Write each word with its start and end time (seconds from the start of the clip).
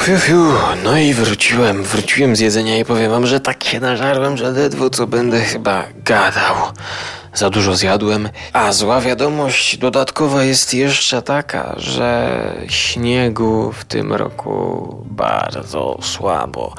Fiu, 0.00 0.18
fiu, 0.18 0.52
no 0.84 0.98
i 0.98 1.14
wróciłem, 1.14 1.82
wróciłem 1.82 2.36
z 2.36 2.40
jedzenia 2.40 2.78
i 2.78 2.84
powiem 2.84 3.10
wam, 3.10 3.26
że 3.26 3.40
tak 3.40 3.64
się 3.64 3.80
nażarłem, 3.80 4.36
że 4.36 4.50
ledwo 4.50 4.90
co 4.90 5.06
będę 5.06 5.40
chyba 5.40 5.84
gadał. 6.04 6.56
Za 7.34 7.50
dużo 7.50 7.76
zjadłem, 7.76 8.28
a 8.52 8.72
zła 8.72 9.00
wiadomość 9.00 9.76
dodatkowa 9.76 10.44
jest 10.44 10.74
jeszcze 10.74 11.22
taka, 11.22 11.74
że 11.76 12.30
śniegu 12.68 13.72
w 13.72 13.84
tym 13.84 14.12
roku 14.12 15.04
bardzo 15.10 15.98
słabo. 16.02 16.74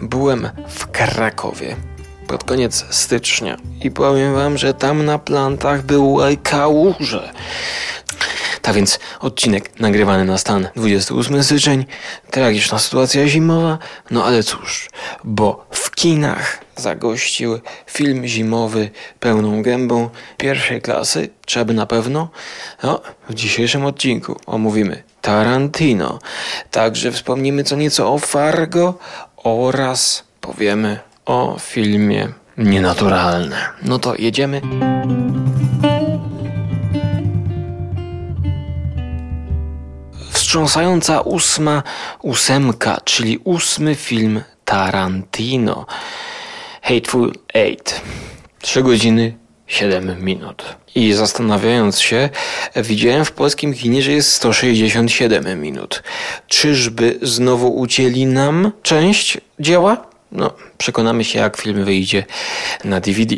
Byłem 0.00 0.48
w 0.68 0.86
Krakowie 0.86 1.76
pod 2.26 2.44
koniec 2.44 2.86
stycznia 2.90 3.56
i 3.80 3.90
powiem 3.90 4.34
wam, 4.34 4.58
że 4.58 4.74
tam 4.74 5.04
na 5.04 5.18
plantach 5.18 5.82
były 5.82 6.36
kałuże. 6.36 7.32
Tak 8.62 8.74
więc 8.74 8.98
odcinek 9.20 9.80
nagrywany 9.80 10.24
na 10.24 10.38
stan 10.38 10.68
28 10.76 11.44
styczeń, 11.44 11.86
tragiczna 12.30 12.78
sytuacja 12.78 13.28
zimowa, 13.28 13.78
no 14.10 14.24
ale 14.24 14.42
cóż, 14.42 14.88
bo 15.24 15.66
w 15.70 15.90
kinach 15.90 16.58
zagościł 16.76 17.60
film 17.86 18.26
zimowy 18.26 18.90
pełną 19.20 19.62
gębą 19.62 20.10
pierwszej 20.36 20.82
klasy, 20.82 21.28
trzeba 21.46 21.64
by 21.64 21.74
na 21.74 21.86
pewno. 21.86 22.28
No, 22.82 23.00
w 23.28 23.34
dzisiejszym 23.34 23.84
odcinku 23.84 24.36
omówimy 24.46 25.02
Tarantino, 25.20 26.18
także 26.70 27.12
wspomnimy 27.12 27.64
co 27.64 27.76
nieco 27.76 28.12
o 28.12 28.18
Fargo 28.18 28.98
oraz 29.36 30.24
powiemy 30.40 30.98
o 31.26 31.56
filmie 31.60 32.28
Nienaturalne. 32.58 33.56
No 33.82 33.98
to 33.98 34.14
jedziemy. 34.18 34.60
Wstrząsająca 40.52 41.20
ósma 41.20 41.82
ósemka, 42.22 43.00
czyli 43.04 43.38
ósmy 43.44 43.94
film 43.94 44.42
Tarantino. 44.64 45.86
Hateful 46.82 47.32
Eight. 47.54 48.00
Trzy 48.60 48.82
godziny 48.82 49.34
7 49.66 50.24
minut. 50.24 50.76
I 50.94 51.12
zastanawiając 51.12 52.00
się, 52.00 52.28
widziałem 52.76 53.24
w 53.24 53.32
polskim 53.32 53.74
kinie, 53.74 54.02
że 54.02 54.12
jest 54.12 54.32
167 54.32 55.60
minut. 55.60 56.02
Czyżby 56.48 57.18
znowu 57.22 57.76
ucięli 57.76 58.26
nam 58.26 58.72
część 58.82 59.38
dzieła? 59.60 60.06
No, 60.32 60.52
przekonamy 60.78 61.24
się, 61.24 61.38
jak 61.38 61.56
film 61.56 61.84
wyjdzie 61.84 62.24
na 62.84 63.00
DVD. 63.00 63.36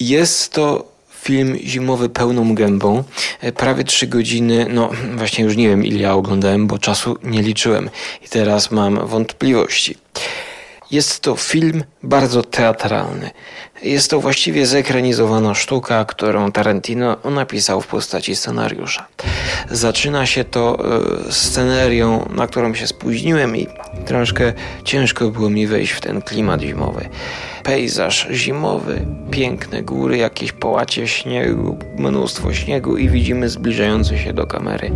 Jest 0.00 0.52
to 0.52 0.95
film 1.26 1.56
zimowy 1.64 2.08
pełną 2.08 2.54
gębą. 2.54 3.04
E, 3.40 3.52
prawie 3.52 3.84
trzy 3.84 4.06
godziny, 4.06 4.66
no 4.70 4.90
właśnie 5.16 5.44
już 5.44 5.56
nie 5.56 5.68
wiem 5.68 5.84
ile 5.84 6.00
ja 6.00 6.14
oglądałem, 6.14 6.66
bo 6.66 6.78
czasu 6.78 7.16
nie 7.22 7.42
liczyłem 7.42 7.90
i 8.24 8.28
teraz 8.28 8.70
mam 8.70 9.06
wątpliwości. 9.06 9.96
Jest 10.90 11.20
to 11.20 11.36
film 11.36 11.84
bardzo 12.02 12.42
teatralny. 12.42 13.30
Jest 13.82 14.10
to 14.10 14.20
właściwie 14.20 14.66
zekranizowana 14.66 15.54
sztuka, 15.54 16.04
którą 16.04 16.52
Tarantino 16.52 17.16
napisał 17.24 17.80
w 17.80 17.86
postaci 17.86 18.36
scenariusza. 18.36 19.06
Zaczyna 19.70 20.26
się 20.26 20.44
to 20.44 20.78
e, 21.28 21.32
scenerią, 21.32 22.28
na 22.34 22.46
którą 22.46 22.74
się 22.74 22.86
spóźniłem 22.86 23.56
i 23.56 23.66
troszkę 24.06 24.52
ciężko 24.84 25.28
było 25.28 25.50
mi 25.50 25.66
wejść 25.66 25.92
w 25.92 26.00
ten 26.00 26.22
klimat 26.22 26.60
zimowy. 26.60 27.08
Pejzaż 27.62 28.28
zimowy, 28.30 29.06
piękne 29.30 29.82
góry, 29.82 30.16
jakieś 30.16 30.52
połacie 30.52 31.08
śniegu, 31.08 31.78
mnóstwo 31.98 32.54
śniegu 32.54 32.96
i 32.96 33.08
widzimy 33.08 33.48
zbliżający 33.48 34.18
się 34.18 34.32
do 34.32 34.46
kamery 34.46 34.92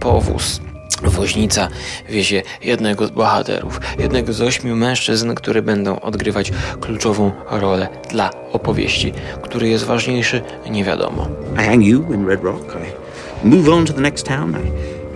powóz 0.00 0.60
Woźnica 1.10 1.68
wiezie 2.08 2.42
jednego 2.62 3.06
z 3.06 3.10
bohaterów, 3.10 3.80
jednego 3.98 4.32
z 4.32 4.42
ośmiu 4.42 4.76
mężczyzn, 4.76 5.34
które 5.34 5.62
będą 5.62 6.00
odgrywać 6.00 6.52
kluczową 6.80 7.32
rolę 7.50 7.88
dla 8.10 8.30
opowieści. 8.52 9.12
Który 9.42 9.68
jest 9.68 9.84
ważniejszy, 9.84 10.42
nie 10.70 10.84
wiadomo. 10.84 11.28
I 11.54 11.66
hang 11.66 11.84
you 11.84 12.12
in 12.12 12.26
Red 12.26 12.42
Rock. 12.42 12.76
I 13.44 13.46
move 13.46 13.68
on 13.68 13.86
to 13.86 13.92
the 13.92 14.00
next 14.00 14.26
town. 14.26 14.56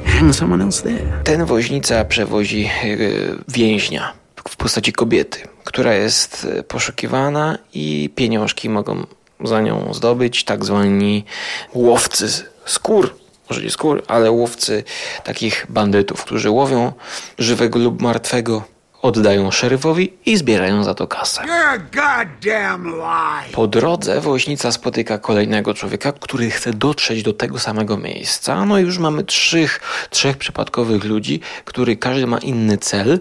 I 0.07 0.11
hang 0.11 0.35
someone 0.35 0.65
else 0.65 0.83
there. 0.83 1.23
Ten 1.25 1.45
woźnica 1.45 2.05
przewozi 2.05 2.71
yy, 2.85 3.39
więźnia 3.49 4.13
w 4.49 4.57
postaci 4.57 4.93
kobiety, 4.93 5.39
która 5.65 5.95
jest 5.95 6.47
e, 6.51 6.63
poszukiwana 6.63 7.59
i 7.75 8.11
pieniążki 8.15 8.69
mogą 8.69 9.07
za 9.45 9.61
nią 9.61 9.95
zdobyć 9.95 10.45
tak 10.45 10.65
zwani 10.65 11.25
łowcy 11.75 12.29
skór 12.67 13.15
może 13.51 13.63
nie 13.63 13.71
skór, 13.71 14.03
ale 14.09 14.31
łowcy 14.31 14.85
takich 15.25 15.67
bandytów, 15.69 16.25
którzy 16.25 16.51
łowią 16.51 16.93
żywego 17.39 17.79
lub 17.79 18.03
martwego, 18.03 18.63
oddają 19.03 19.51
szeryfowi 19.51 20.13
i 20.27 20.37
zbierają 20.37 20.85
za 20.85 20.95
to 20.95 21.07
kasę. 21.07 21.43
Po 23.53 23.67
drodze 23.67 24.21
woźnica 24.21 24.73
spotyka 24.73 25.19
kolejnego 25.19 25.75
człowieka, 25.75 26.13
który 26.13 26.51
chce 26.51 26.73
dotrzeć 26.73 27.23
do 27.23 27.33
tego 27.33 27.59
samego 27.59 27.97
miejsca. 27.97 28.65
No 28.65 28.79
i 28.79 28.83
już 28.83 28.99
mamy 28.99 29.25
trzech, 29.25 29.81
trzech 30.11 30.37
przypadkowych 30.37 31.05
ludzi, 31.05 31.41
który 31.65 31.97
każdy 31.97 32.27
ma 32.27 32.39
inny 32.39 32.79
cel, 32.79 33.21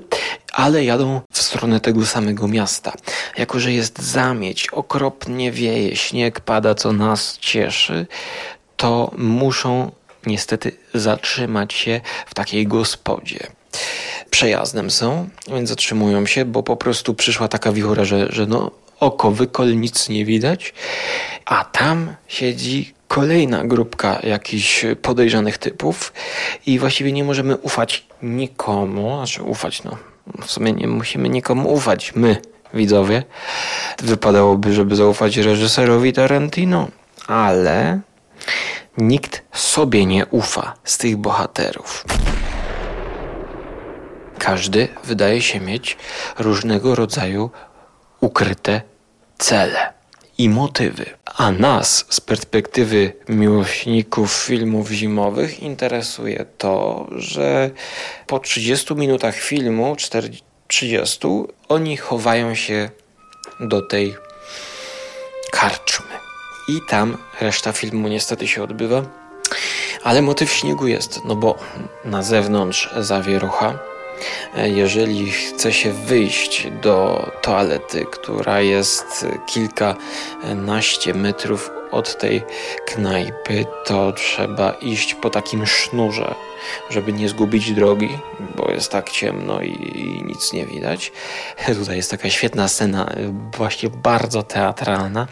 ale 0.54 0.84
jadą 0.84 1.22
w 1.32 1.42
stronę 1.42 1.80
tego 1.80 2.06
samego 2.06 2.48
miasta. 2.48 2.94
Jako, 3.38 3.60
że 3.60 3.72
jest 3.72 4.02
zamieć, 4.02 4.68
okropnie 4.70 5.52
wieje, 5.52 5.96
śnieg 5.96 6.40
pada, 6.40 6.76
co 6.76 6.94
nas 6.94 7.38
cieszy, 7.38 8.08
to 8.78 9.12
muszą 9.18 9.92
niestety 10.28 10.72
zatrzymać 10.94 11.74
się 11.74 12.02
w 12.26 12.34
takiej 12.34 12.68
gospodzie. 12.68 13.48
Przejazdem 14.30 14.92
są, 14.92 15.30
więc 15.48 15.70
zatrzymują 15.70 16.26
się, 16.26 16.46
bo 16.46 16.64
po 16.64 16.78
prostu 16.78 17.14
przyszła 17.14 17.48
taka 17.48 17.72
wichura, 17.72 18.06
że, 18.06 18.32
że 18.32 18.46
no 18.46 18.72
oko 19.00 19.32
wykol, 19.32 19.80
nic 19.80 20.10
nie 20.10 20.26
widać, 20.26 20.74
a 21.46 21.66
tam 21.66 22.16
siedzi 22.28 22.94
kolejna 23.08 23.64
grupka 23.64 24.20
jakichś 24.24 24.86
podejrzanych 25.02 25.58
typów 25.58 26.14
i 26.66 26.80
właściwie 26.80 27.12
nie 27.12 27.24
możemy 27.24 27.58
ufać 27.58 28.06
nikomu, 28.22 29.18
znaczy 29.18 29.44
ufać, 29.44 29.84
no 29.84 29.98
w 30.42 30.52
sumie 30.52 30.74
nie 30.74 30.88
musimy 30.88 31.30
nikomu 31.30 31.74
ufać, 31.74 32.16
my 32.16 32.42
widzowie. 32.74 33.24
Wypadałoby, 34.04 34.74
żeby 34.74 34.96
zaufać 34.96 35.38
reżyserowi 35.38 36.14
Tarantino, 36.14 36.88
ale 37.28 38.00
Nikt 38.98 39.44
sobie 39.54 40.06
nie 40.06 40.26
ufa 40.26 40.74
z 40.84 40.98
tych 40.98 41.18
bohaterów. 41.18 42.06
Każdy 44.40 44.88
wydaje 45.04 45.42
się 45.42 45.60
mieć 45.60 45.98
różnego 46.40 46.96
rodzaju 46.96 47.50
ukryte 48.22 48.82
cele 49.38 49.94
i 50.38 50.50
motywy. 50.50 51.06
A 51.26 51.52
nas 51.52 52.06
z 52.10 52.22
perspektywy 52.22 53.14
miłośników 53.30 54.34
filmów 54.34 54.90
zimowych 54.90 55.60
interesuje 55.60 56.46
to, 56.58 57.08
że 57.16 57.70
po 58.28 58.40
30 58.40 58.96
minutach 58.96 59.36
filmu, 59.36 59.96
30, 60.68 61.28
oni 61.70 61.98
chowają 61.98 62.56
się 62.56 62.90
do 63.60 63.82
tej 63.82 64.16
karczmy 65.52 66.17
i 66.68 66.82
tam 66.90 67.18
reszta 67.42 67.72
filmu 67.72 68.08
niestety 68.08 68.48
się 68.48 68.64
odbywa. 68.64 69.04
Ale 70.04 70.22
motyw 70.22 70.52
śniegu 70.52 70.88
jest, 70.88 71.22
no 71.26 71.36
bo 71.36 71.56
na 72.06 72.24
zewnątrz 72.24 72.90
zawierucha. 72.98 73.80
Jeżeli 74.56 75.32
chce 75.32 75.74
się 75.74 75.94
wyjść 75.94 76.68
do 76.82 77.32
toalety, 77.42 78.06
która 78.12 78.62
jest 78.62 79.26
kilkanaście 79.48 81.14
metrów 81.14 81.72
od 81.92 82.18
tej 82.18 82.44
knajpy, 82.86 83.66
to 83.86 84.12
trzeba 84.12 84.72
iść 84.72 85.14
po 85.14 85.30
takim 85.30 85.66
sznurze, 85.66 86.36
żeby 86.90 87.14
nie 87.14 87.30
zgubić 87.30 87.72
drogi, 87.72 88.10
bo 88.56 88.72
jest 88.72 88.92
tak 88.92 89.10
ciemno 89.10 89.62
i, 89.62 89.72
i, 89.72 90.24
nic 90.26 90.54
nie 90.54 90.66
widać. 90.66 91.12
Tutaj 91.80 91.98
jest 91.98 92.12
taka 92.12 92.30
świetna 92.30 92.68
scena, 92.68 93.16
właśnie 93.58 93.90
bardzo 93.90 94.44
teatralna, 94.44 95.28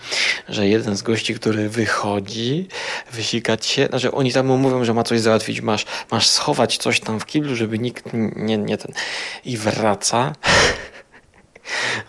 że 0.49 0.67
jeden 0.67 0.95
z 0.95 1.01
gości, 1.01 1.35
który 1.35 1.69
wychodzi, 1.69 2.67
wysikać 3.11 3.65
się, 3.65 3.85
znaczy 3.85 4.11
oni 4.11 4.33
tam 4.33 4.45
mu 4.47 4.57
mówią, 4.57 4.83
że 4.83 4.93
ma 4.93 5.03
coś 5.03 5.19
załatwić, 5.19 5.61
masz, 5.61 5.85
masz 6.11 6.27
schować 6.27 6.77
coś 6.77 6.99
tam 6.99 7.19
w 7.19 7.25
kiblu, 7.25 7.55
żeby 7.55 7.79
nikt 7.79 8.05
nie, 8.35 8.57
nie 8.57 8.77
ten... 8.77 8.93
I 9.45 9.57
wraca 9.57 10.33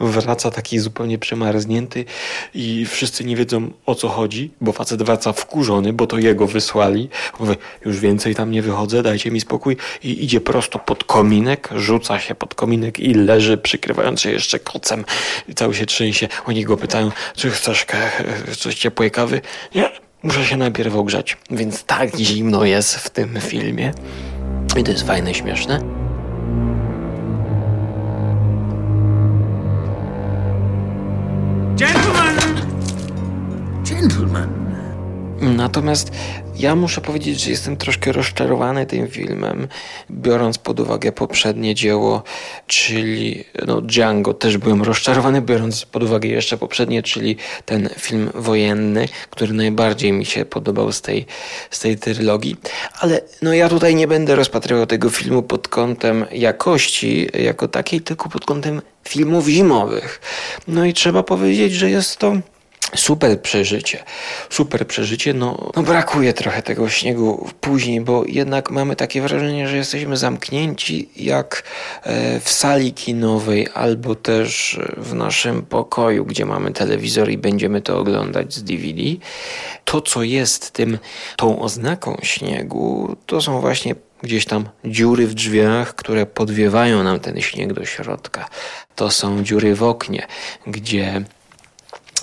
wraca 0.00 0.50
taki 0.50 0.78
zupełnie 0.78 1.18
przemarznięty 1.18 2.04
i 2.54 2.86
wszyscy 2.86 3.24
nie 3.24 3.36
wiedzą 3.36 3.70
o 3.86 3.94
co 3.94 4.08
chodzi, 4.08 4.50
bo 4.60 4.72
facet 4.72 5.02
wraca 5.02 5.32
wkurzony, 5.32 5.92
bo 5.92 6.06
to 6.06 6.18
jego 6.18 6.46
wysłali. 6.46 7.08
Mówi, 7.40 7.54
już 7.84 8.00
więcej 8.00 8.34
tam 8.34 8.50
nie 8.50 8.62
wychodzę, 8.62 9.02
dajcie 9.02 9.30
mi 9.30 9.40
spokój 9.40 9.76
i 10.02 10.24
idzie 10.24 10.40
prosto 10.40 10.78
pod 10.78 11.04
kominek, 11.04 11.68
rzuca 11.76 12.18
się 12.18 12.34
pod 12.34 12.54
kominek 12.54 13.00
i 13.00 13.14
leży 13.14 13.58
przykrywając 13.58 14.20
się 14.20 14.30
jeszcze 14.30 14.58
kocem 14.58 15.04
i 15.48 15.54
cały 15.54 15.74
się 15.74 15.86
trzęsie. 15.86 16.28
Oni 16.46 16.64
go 16.64 16.76
pytają, 16.76 17.10
czy 17.36 17.50
chcesz 17.50 17.86
coś 18.58 18.74
ciepłej 18.74 19.10
kawy? 19.10 19.40
Nie, 19.74 19.90
muszę 20.22 20.44
się 20.44 20.56
najpierw 20.56 20.94
ogrzać. 20.94 21.36
Więc 21.50 21.84
tak 21.84 22.16
zimno 22.16 22.64
jest 22.64 22.94
w 22.94 23.10
tym 23.10 23.40
filmie. 23.40 23.92
I 24.76 24.84
to 24.84 24.90
jest 24.90 25.06
fajne, 25.06 25.34
śmieszne. 25.34 26.05
Gentleman. 34.08 34.66
Natomiast 35.40 36.12
ja 36.58 36.76
muszę 36.76 37.00
powiedzieć, 37.00 37.40
że 37.40 37.50
jestem 37.50 37.76
troszkę 37.76 38.12
rozczarowany 38.12 38.86
tym 38.86 39.08
filmem, 39.08 39.68
biorąc 40.10 40.58
pod 40.58 40.80
uwagę 40.80 41.12
poprzednie 41.12 41.74
dzieło, 41.74 42.22
czyli 42.66 43.44
no, 43.66 43.80
Django. 43.80 44.34
Też 44.34 44.58
byłem 44.58 44.82
rozczarowany, 44.82 45.42
biorąc 45.42 45.84
pod 45.84 46.02
uwagę 46.02 46.28
jeszcze 46.28 46.56
poprzednie, 46.56 47.02
czyli 47.02 47.36
ten 47.64 47.88
film 47.98 48.30
wojenny, 48.34 49.08
który 49.30 49.52
najbardziej 49.52 50.12
mi 50.12 50.24
się 50.24 50.44
podobał 50.44 50.92
z 50.92 51.02
tej, 51.02 51.26
z 51.70 51.80
tej 51.80 51.96
trylogii. 51.96 52.56
Ale 53.00 53.20
no, 53.42 53.54
ja 53.54 53.68
tutaj 53.68 53.94
nie 53.94 54.08
będę 54.08 54.36
rozpatrywał 54.36 54.86
tego 54.86 55.10
filmu 55.10 55.42
pod 55.42 55.68
kątem 55.68 56.24
jakości 56.32 57.28
jako 57.42 57.68
takiej, 57.68 58.00
tylko 58.00 58.28
pod 58.28 58.44
kątem 58.44 58.82
filmów 59.08 59.46
zimowych. 59.46 60.20
No 60.68 60.84
i 60.84 60.92
trzeba 60.92 61.22
powiedzieć, 61.22 61.72
że 61.72 61.90
jest 61.90 62.16
to 62.16 62.36
Super 62.94 63.40
przeżycie, 63.40 64.04
super 64.50 64.86
przeżycie. 64.86 65.34
No, 65.34 65.70
no, 65.76 65.82
brakuje 65.82 66.32
trochę 66.32 66.62
tego 66.62 66.88
śniegu 66.88 67.50
później, 67.60 68.00
bo 68.00 68.24
jednak 68.26 68.70
mamy 68.70 68.96
takie 68.96 69.22
wrażenie, 69.22 69.68
że 69.68 69.76
jesteśmy 69.76 70.16
zamknięci 70.16 71.08
jak 71.16 71.62
e, 72.02 72.40
w 72.40 72.50
sali 72.50 72.92
kinowej 72.92 73.68
albo 73.74 74.14
też 74.14 74.80
w 74.96 75.14
naszym 75.14 75.62
pokoju, 75.62 76.24
gdzie 76.24 76.46
mamy 76.46 76.70
telewizor 76.70 77.30
i 77.30 77.38
będziemy 77.38 77.82
to 77.82 77.98
oglądać 77.98 78.54
z 78.54 78.62
DVD. 78.62 79.02
To, 79.84 80.00
co 80.00 80.22
jest 80.22 80.70
tym, 80.70 80.98
tą 81.36 81.60
oznaką 81.60 82.16
śniegu, 82.22 83.16
to 83.26 83.40
są 83.40 83.60
właśnie 83.60 83.94
gdzieś 84.22 84.44
tam 84.44 84.68
dziury 84.84 85.26
w 85.26 85.34
drzwiach, 85.34 85.94
które 85.94 86.26
podwiewają 86.26 87.02
nam 87.02 87.20
ten 87.20 87.40
śnieg 87.40 87.72
do 87.72 87.84
środka. 87.84 88.48
To 88.94 89.10
są 89.10 89.44
dziury 89.44 89.74
w 89.74 89.82
oknie, 89.82 90.26
gdzie 90.66 91.24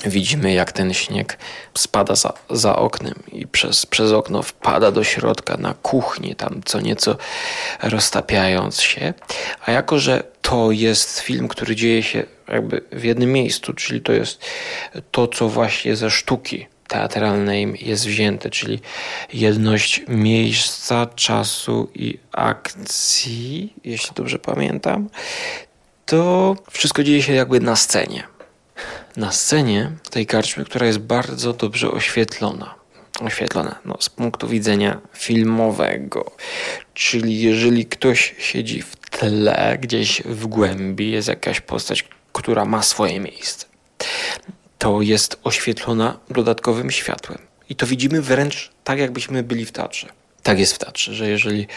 Widzimy, 0.06 0.54
jak 0.54 0.72
ten 0.72 0.94
śnieg 0.94 1.38
spada 1.78 2.16
za, 2.16 2.34
za 2.50 2.76
oknem 2.76 3.14
i 3.32 3.48
przez, 3.48 3.86
przez 3.86 4.12
okno 4.12 4.44
wpada 4.44 4.92
do 4.92 5.04
środka 5.04 5.58
na 5.58 5.74
kuchnię, 5.74 6.36
tam 6.36 6.62
co 6.66 6.82
nieco 6.82 7.18
roztapiając 7.84 8.82
się. 8.82 9.14
A 9.66 9.72
jako, 9.72 10.00
że 10.00 10.24
to 10.42 10.72
jest 10.72 11.20
film, 11.20 11.48
który 11.48 11.76
dzieje 11.76 12.04
się 12.04 12.24
jakby 12.48 12.82
w 12.92 13.04
jednym 13.04 13.32
miejscu, 13.32 13.74
czyli 13.74 14.02
to 14.02 14.14
jest 14.14 14.46
to, 15.12 15.28
co 15.28 15.50
właśnie 15.50 15.96
ze 15.96 16.10
sztuki 16.10 16.68
teatralnej 16.88 17.78
jest 17.82 18.08
wzięte, 18.08 18.50
czyli 18.50 18.80
jedność 19.34 20.02
miejsca, 20.08 21.08
czasu 21.16 21.90
i 21.96 22.20
akcji, 22.32 23.74
jeśli 23.84 24.16
dobrze 24.16 24.40
pamiętam, 24.40 25.10
to 26.06 26.56
wszystko 26.72 27.04
dzieje 27.04 27.22
się 27.24 27.34
jakby 27.34 27.60
na 27.60 27.76
scenie 27.76 28.24
na 29.18 29.32
scenie 29.32 29.92
tej 30.10 30.26
karczmy, 30.26 30.66
która 30.66 30.88
jest 30.88 31.00
bardzo 31.00 31.54
dobrze 31.54 31.92
oświetlona. 31.92 32.76
Oświetlona 33.20 33.80
no, 33.86 33.98
z 34.00 34.10
punktu 34.10 34.48
widzenia 34.48 35.02
filmowego. 35.14 36.32
Czyli 36.94 37.42
jeżeli 37.42 37.86
ktoś 37.86 38.36
siedzi 38.40 38.82
w 38.82 38.96
tle, 38.96 39.78
gdzieś 39.82 40.22
w 40.26 40.48
głębi, 40.48 41.12
jest 41.12 41.28
jakaś 41.28 41.62
postać, 41.62 42.06
która 42.34 42.66
ma 42.66 42.82
swoje 42.82 43.20
miejsce, 43.20 43.66
to 44.78 45.02
jest 45.02 45.40
oświetlona 45.44 46.20
dodatkowym 46.30 46.92
światłem. 46.92 47.38
I 47.70 47.76
to 47.76 47.88
widzimy 47.88 48.22
wręcz 48.22 48.72
tak, 48.84 49.00
jakbyśmy 49.00 49.44
byli 49.44 49.66
w 49.66 49.72
teatrze. 49.72 50.08
Tak 50.44 50.60
jest 50.60 50.74
w 50.74 50.78
teatrze, 50.78 51.14
że 51.14 51.30
jeżeli 51.30 51.68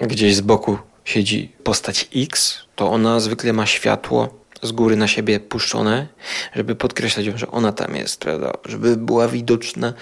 gdzieś 0.00 0.34
z 0.34 0.40
boku 0.40 0.78
siedzi 1.04 1.52
postać 1.64 2.08
X, 2.16 2.58
to 2.76 2.90
ona 2.90 3.20
zwykle 3.20 3.52
ma 3.52 3.66
światło 3.66 4.39
z 4.62 4.72
góry 4.72 4.96
na 4.96 5.08
siebie 5.08 5.40
puszczone, 5.40 6.06
żeby 6.54 6.74
podkreślać, 6.74 7.26
że 7.26 7.50
ona 7.50 7.72
tam 7.72 7.96
jest, 7.96 8.20
prawda? 8.20 8.52
Żeby 8.64 8.96
była 8.96 9.28
widoczna, 9.28 9.92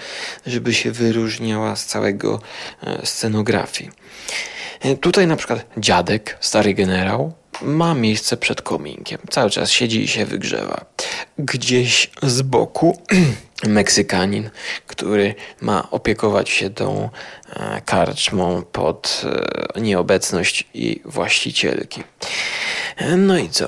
żeby 0.45 0.73
się 0.73 0.91
wyróżniała 0.91 1.75
z 1.75 1.85
całego 1.85 2.41
e, 2.83 3.05
scenografii. 3.05 3.91
E, 4.81 4.95
tutaj 4.95 5.27
na 5.27 5.35
przykład 5.35 5.65
dziadek, 5.77 6.37
stary 6.39 6.73
generał, 6.73 7.33
ma 7.61 7.93
miejsce 7.93 8.37
przed 8.37 8.61
kominkiem. 8.61 9.19
Cały 9.29 9.49
czas 9.49 9.71
siedzi 9.71 10.03
i 10.03 10.07
się 10.07 10.25
wygrzewa. 10.25 10.85
Gdzieś 11.37 12.09
z 12.23 12.41
boku 12.41 13.01
Meksykanin, 13.67 14.49
który 14.87 15.35
ma 15.61 15.91
opiekować 15.91 16.49
się 16.49 16.69
tą 16.69 17.09
e, 17.49 17.81
karczmą 17.85 18.63
pod 18.71 19.21
nieobecność 19.75 20.67
i 20.73 21.01
właścicielki. 21.05 22.03
No 23.17 23.37
i 23.37 23.49
co? 23.49 23.67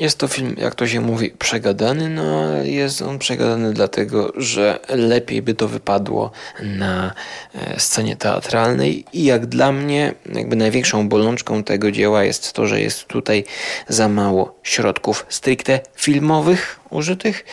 Jest 0.00 0.18
to 0.18 0.28
film, 0.28 0.54
jak 0.58 0.74
to 0.74 0.86
się 0.86 1.00
mówi, 1.00 1.30
przegadany, 1.30 2.08
no 2.08 2.56
jest 2.62 3.02
on 3.02 3.18
przegadany 3.18 3.72
dlatego, 3.72 4.32
że 4.36 4.78
lepiej 4.88 5.42
by 5.42 5.54
to 5.54 5.68
wypadło 5.68 6.30
na 6.62 7.14
e, 7.54 7.80
scenie 7.80 8.16
teatralnej 8.16 9.04
i 9.12 9.24
jak 9.24 9.46
dla 9.46 9.72
mnie, 9.72 10.14
jakby 10.34 10.56
największą 10.56 11.08
bolączką 11.08 11.64
tego 11.64 11.90
dzieła 11.90 12.24
jest 12.24 12.52
to, 12.52 12.66
że 12.66 12.80
jest 12.80 13.04
tutaj 13.04 13.44
za 13.88 14.08
mało 14.08 14.58
środków 14.62 15.26
stricte 15.28 15.80
filmowych 15.96 16.80
użytych 16.90 17.44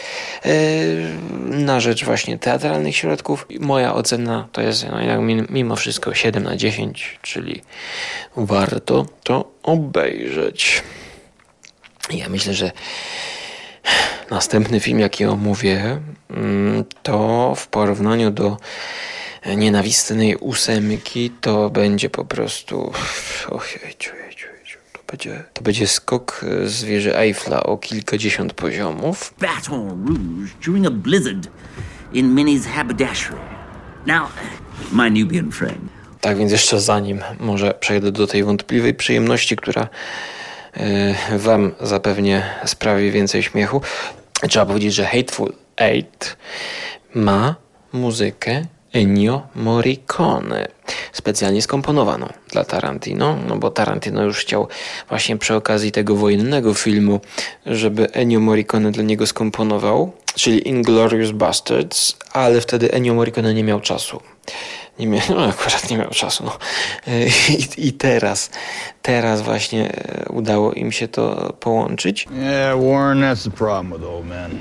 e, 0.46 0.50
na 1.50 1.80
rzecz 1.80 2.06
właśnie 2.06 2.38
teatralnych 2.40 2.96
środków. 2.96 3.48
Moja 3.60 3.94
ocena 3.94 4.48
to 4.52 4.62
jest 4.62 4.86
no, 4.90 5.22
mimo 5.50 5.76
wszystko 5.76 6.14
7 6.14 6.44
na 6.44 6.56
10, 6.56 7.20
czyli 7.22 7.62
warto 8.36 9.06
to 9.24 9.52
obejrzeć. 9.64 10.84
Ja 12.18 12.30
myślę, 12.30 12.54
że 12.54 12.72
następny 14.30 14.80
film, 14.80 15.00
jaki 15.00 15.26
omówię, 15.26 16.00
mm, 16.30 16.84
to 17.04 17.54
w 17.56 17.68
porównaniu 17.68 18.32
do 18.32 18.58
nienawistnej 19.56 20.36
ósemki, 20.36 21.32
to 21.42 21.70
będzie 21.70 22.10
po 22.10 22.26
prostu. 22.26 22.94
Ojejciu, 23.50 24.12
to 24.94 25.00
będzie, 25.12 25.44
to 25.54 25.62
będzie 25.62 25.88
skok 25.88 26.46
z 26.66 26.84
wieży 26.84 27.18
Eiffla 27.18 27.64
o 27.64 27.78
kilkadziesiąt 27.78 28.54
poziomów. 28.54 29.34
Baton 29.40 30.06
Rouge 30.08 30.52
during 30.66 30.88
a 30.88 30.92
blizzard 30.92 31.48
in 32.14 32.36
Minnie's 32.36 32.66
haberdashery. 32.66 33.40
Now, 34.08 34.28
my 34.92 35.12
Nubian 35.12 35.52
friend. 35.52 35.80
Tak 36.22 36.38
więc 36.38 36.52
jeszcze 36.52 36.80
zanim 36.80 37.22
może 37.40 37.74
przejdę 37.80 38.12
do 38.12 38.28
tej 38.28 38.44
wątpliwej 38.44 38.94
przyjemności, 38.94 39.56
która 39.56 39.82
E, 39.84 39.90
wam 41.38 41.72
zapewnie 41.82 42.44
sprawi 42.66 43.12
więcej 43.12 43.44
śmiechu. 43.44 43.82
Trzeba 44.50 44.66
powiedzieć, 44.66 44.94
że 44.94 45.06
Hateful 45.06 45.54
Eight 45.78 46.38
ma 47.16 47.56
muzykę 47.94 48.66
Ennio 48.94 49.42
Morricone, 49.56 50.68
specjalnie 51.12 51.62
skomponowaną 51.62 52.28
dla 52.52 52.64
Tarantino, 52.64 53.38
no 53.48 53.56
bo 53.56 53.72
Tarantino 53.72 54.24
już 54.24 54.38
chciał 54.38 54.68
właśnie 55.10 55.38
przy 55.38 55.56
okazji 55.56 55.92
tego 55.92 56.16
wojennego 56.16 56.74
filmu, 56.74 57.20
żeby 57.66 58.12
Ennio 58.12 58.40
Morricone 58.40 58.92
dla 58.92 59.04
niego 59.04 59.28
skomponował, 59.28 60.12
czyli 60.36 60.68
Inglorious 60.68 61.32
Bastards, 61.32 62.18
ale 62.34 62.62
wtedy 62.62 62.92
Ennio 62.92 63.14
Morricone 63.14 63.54
nie 63.54 63.64
miał 63.64 63.80
czasu 63.80 64.22
nie 65.00 65.08
miał, 65.08 65.22
no 65.30 65.46
akurat 65.46 65.90
nie 65.90 65.98
miał 65.98 66.10
czasu. 66.10 66.44
No. 66.46 66.58
I, 67.78 67.88
I, 67.88 67.94
teraz, 67.94 68.50
teraz 69.02 69.42
właśnie 69.42 69.92
e, 69.92 70.26
udało 70.30 70.74
im 70.74 70.92
się 70.92 71.08
to 71.08 71.54
połączyć. 71.60 72.28
Yeah, 72.32 72.80
Warren, 72.80 73.22
that's 73.22 73.44
the 73.44 73.58
problem 73.58 74.00
with 74.00 74.10
old 74.10 74.26
men. 74.26 74.60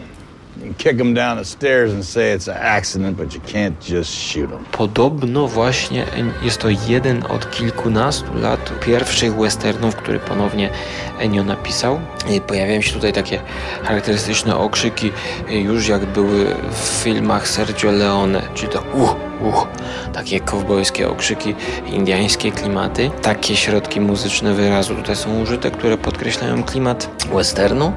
Kick 0.78 0.98
them 0.98 1.14
down 1.14 1.38
the 1.38 1.44
stairs 1.44 1.92
and 1.92 2.04
say 2.04 2.32
it's 2.36 2.48
an 2.48 2.56
accident, 2.60 3.16
but 3.16 3.34
you 3.34 3.40
can't 3.40 3.94
just 3.94 4.14
shoot 4.14 4.50
them. 4.50 4.64
Podobno 4.72 5.48
właśnie 5.48 6.06
jest 6.42 6.58
to 6.58 6.68
jeden 6.88 7.24
od 7.28 7.50
kilkunastu 7.50 8.34
lat 8.34 8.72
pierwszych 8.80 9.36
westernów, 9.36 9.96
który 9.96 10.18
ponownie 10.18 10.70
Ennio 11.18 11.44
napisał. 11.44 12.00
Pojawiają 12.46 12.80
się 12.80 12.92
tutaj 12.92 13.12
takie 13.12 13.40
charakterystyczne 13.82 14.56
okrzyki, 14.56 15.12
już 15.48 15.88
jak 15.88 16.06
były 16.06 16.44
w 16.70 17.02
filmach 17.02 17.48
Sergio 17.48 17.90
Leone, 17.90 18.42
czyli 18.54 18.72
to 18.72 18.80
uh, 18.80 19.16
uh, 19.42 19.66
takie 20.12 20.40
kowbojskie 20.40 21.08
okrzyki, 21.08 21.54
indiańskie 21.86 22.52
klimaty. 22.52 23.10
Takie 23.22 23.56
środki 23.56 24.00
muzyczne 24.00 24.54
wyrazu 24.54 24.94
tutaj 24.94 25.16
są 25.16 25.40
użyte, 25.40 25.70
które 25.70 25.98
podkreślają 25.98 26.62
klimat 26.62 27.10
westernu. 27.34 27.92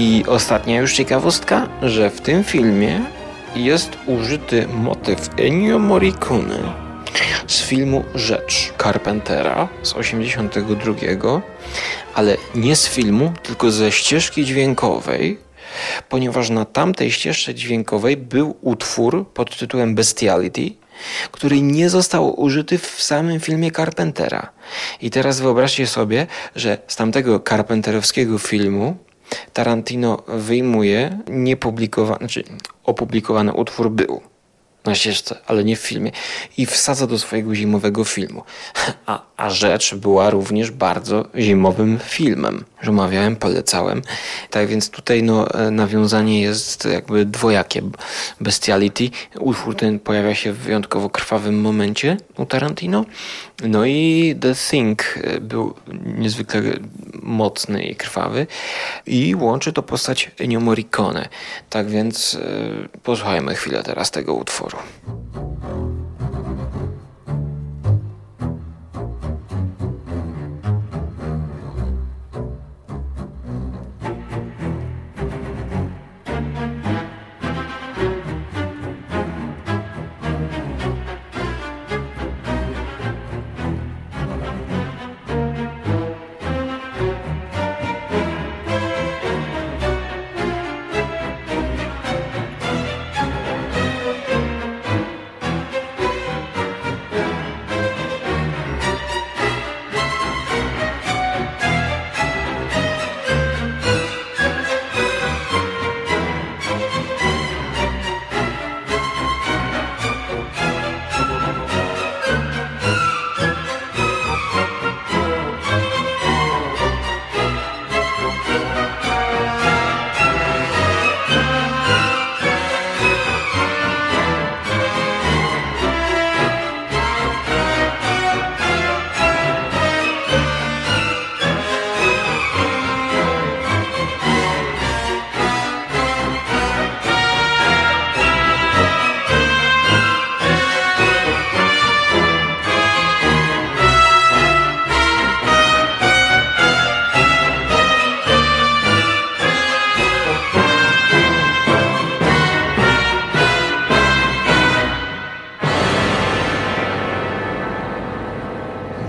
I 0.00 0.24
ostatnia 0.26 0.80
już 0.80 0.94
ciekawostka, 0.94 1.68
że 1.82 2.10
w 2.10 2.20
tym 2.20 2.44
filmie 2.44 3.00
jest 3.56 3.90
użyty 4.06 4.68
motyw 4.68 5.30
Ennio 5.38 5.78
Morricone, 5.78 6.74
z 7.46 7.62
filmu 7.62 8.04
Rzecz 8.14 8.72
Carpentera 8.82 9.68
z 9.82 9.92
82, 9.92 11.42
ale 12.14 12.36
nie 12.54 12.76
z 12.76 12.88
filmu, 12.88 13.32
tylko 13.42 13.70
ze 13.70 13.92
ścieżki 13.92 14.44
dźwiękowej, 14.44 15.38
ponieważ 16.08 16.50
na 16.50 16.64
tamtej 16.64 17.12
ścieżce 17.12 17.54
dźwiękowej 17.54 18.16
był 18.16 18.56
utwór 18.60 19.26
pod 19.34 19.58
tytułem 19.58 19.94
Bestiality, 19.94 20.70
który 21.30 21.62
nie 21.62 21.90
został 21.90 22.40
użyty 22.40 22.78
w 22.78 23.02
samym 23.02 23.40
filmie 23.40 23.70
Carpentera. 23.70 24.50
I 25.00 25.10
teraz 25.10 25.40
wyobraźcie 25.40 25.86
sobie, 25.86 26.26
że 26.56 26.78
z 26.86 26.96
tamtego 26.96 27.40
carpenterowskiego 27.40 28.38
filmu 28.38 28.96
Tarantino 29.52 30.22
wyjmuje 30.28 31.18
niepublikowany, 31.28 32.18
znaczy 32.18 32.44
opublikowany 32.84 33.52
utwór 33.52 33.90
był 33.90 34.20
na 34.84 34.94
ścieżce, 34.94 35.38
ale 35.46 35.64
nie 35.64 35.76
w 35.76 35.80
filmie 35.80 36.12
i 36.56 36.66
wsadza 36.66 37.06
do 37.06 37.18
swojego 37.18 37.54
zimowego 37.54 38.04
filmu. 38.04 38.42
A, 39.06 39.22
a 39.36 39.50
rzecz 39.50 39.94
była 39.94 40.30
również 40.30 40.70
bardzo 40.70 41.24
zimowym 41.38 41.98
filmem. 42.04 42.64
Że 42.82 42.90
omawiałem, 42.90 43.36
polecałem. 43.36 44.02
Tak 44.50 44.66
więc 44.66 44.90
tutaj 44.90 45.22
no, 45.22 45.54
e, 45.54 45.70
nawiązanie 45.70 46.42
jest 46.42 46.84
jakby 46.84 47.24
dwojakie. 47.24 47.82
Bestiality, 48.40 49.10
utwór 49.40 49.76
ten 49.76 49.98
pojawia 49.98 50.34
się 50.34 50.52
w 50.52 50.58
wyjątkowo 50.58 51.10
krwawym 51.10 51.60
momencie 51.60 52.16
u 52.36 52.46
Tarantino. 52.46 53.04
No 53.64 53.86
i 53.86 54.34
The 54.40 54.54
Thing 54.70 55.18
e, 55.22 55.40
był 55.40 55.74
niezwykle 56.18 56.62
mocny 57.22 57.82
i 57.82 57.96
krwawy 57.96 58.46
i 59.06 59.34
łączy 59.34 59.72
to 59.72 59.82
postać 59.82 60.30
Ennio 60.38 60.60
Morricone. 60.60 61.28
Tak 61.70 61.88
więc 61.88 62.32
yy, 62.32 62.88
posłuchajmy 63.02 63.54
chwilę 63.54 63.82
teraz 63.82 64.10
tego 64.10 64.34
utworu. 64.34 64.69
oro. 64.72 65.29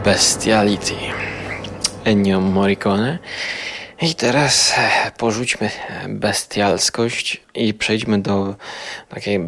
Bestiality. 0.03 0.95
Ennio 2.05 2.41
Morricone. 2.41 3.19
I 4.01 4.15
teraz 4.15 4.73
e, 4.77 5.11
porzućmy 5.17 5.69
bestialskość 6.09 7.41
i 7.55 7.73
przejdźmy 7.73 8.21
do 8.21 8.55
takiej 9.09 9.39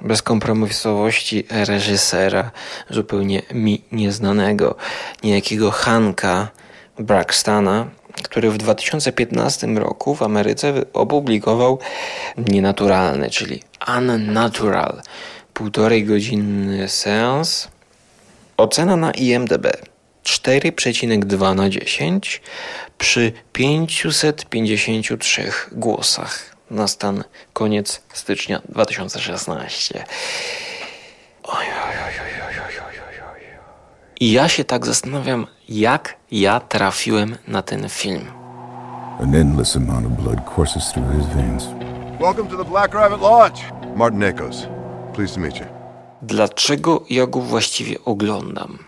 bezkompromisowości 0.00 1.44
reżysera 1.50 2.50
zupełnie 2.90 3.42
mi 3.52 3.82
nieznanego, 3.92 4.76
niejakiego 5.22 5.70
Hanka 5.70 6.48
Braxtona, 6.98 7.86
który 8.22 8.50
w 8.50 8.58
2015 8.58 9.66
roku 9.66 10.14
w 10.14 10.22
Ameryce 10.22 10.72
opublikował 10.92 11.78
nienaturalny, 12.38 13.30
czyli 13.30 13.62
Unnatural, 13.98 15.02
półtorej 15.54 16.04
godziny 16.04 16.88
seans 16.88 17.75
Ocena 18.56 18.96
na 18.96 19.10
IMDB 19.10 19.66
4,2 20.24 21.54
na 21.54 21.68
10 21.70 22.42
przy 22.98 23.32
553 23.52 25.50
głosach 25.72 26.56
na 26.70 26.88
stan 26.88 27.24
koniec 27.52 28.02
stycznia 28.12 28.60
2016. 28.68 30.04
Oj, 31.44 31.54
oj, 31.54 31.64
oj, 31.64 31.96
oj, 32.06 32.32
oj, 32.48 32.54
oj, 32.66 32.80
oj, 32.86 33.20
oj. 33.34 33.40
I 34.20 34.32
ja 34.32 34.48
się 34.48 34.64
tak 34.64 34.86
zastanawiam, 34.86 35.46
jak 35.68 36.14
ja 36.30 36.60
trafiłem 36.60 37.36
na 37.48 37.62
ten 37.62 37.88
film. 37.88 38.26
An 39.20 39.34
endless 39.34 39.76
amount 39.76 40.06
of 40.06 40.12
blood 40.12 40.40
courses 40.54 40.92
through 40.92 41.12
his 41.16 41.26
veins. 41.26 41.64
Welcome 42.20 42.48
to 42.48 42.56
the 42.56 42.70
Black 42.70 42.94
Rabbit 42.94 43.20
Lodge. 43.20 43.60
Martin 43.96 44.22
Akos. 44.22 44.68
Pleased 45.14 45.34
to 45.34 45.40
meet 45.40 45.56
you. 45.56 45.75
Dlaczego 46.22 47.04
ja 47.10 47.26
go 47.26 47.40
właściwie 47.40 48.04
oglądam? 48.04 48.78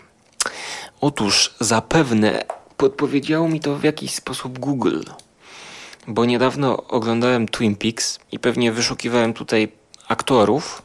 Otóż 1.01 1.55
zapewne 1.59 2.43
podpowiedziało 2.77 3.49
mi 3.49 3.59
to 3.59 3.75
w 3.75 3.83
jakiś 3.83 4.15
sposób 4.15 4.59
Google, 4.59 5.01
bo 6.07 6.25
niedawno 6.25 6.87
oglądałem 6.87 7.47
Twin 7.47 7.75
Peaks 7.75 8.19
i 8.31 8.39
pewnie 8.39 8.71
wyszukiwałem 8.71 9.33
tutaj 9.33 9.71
aktorów. 10.07 10.81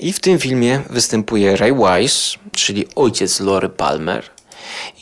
I 0.00 0.12
w 0.12 0.20
tym 0.20 0.38
filmie 0.38 0.82
występuje 0.90 1.56
Ray 1.56 1.72
Wise, 1.74 2.38
czyli 2.52 2.86
ojciec 2.94 3.40
Lory 3.40 3.68
Palmer 3.68 4.24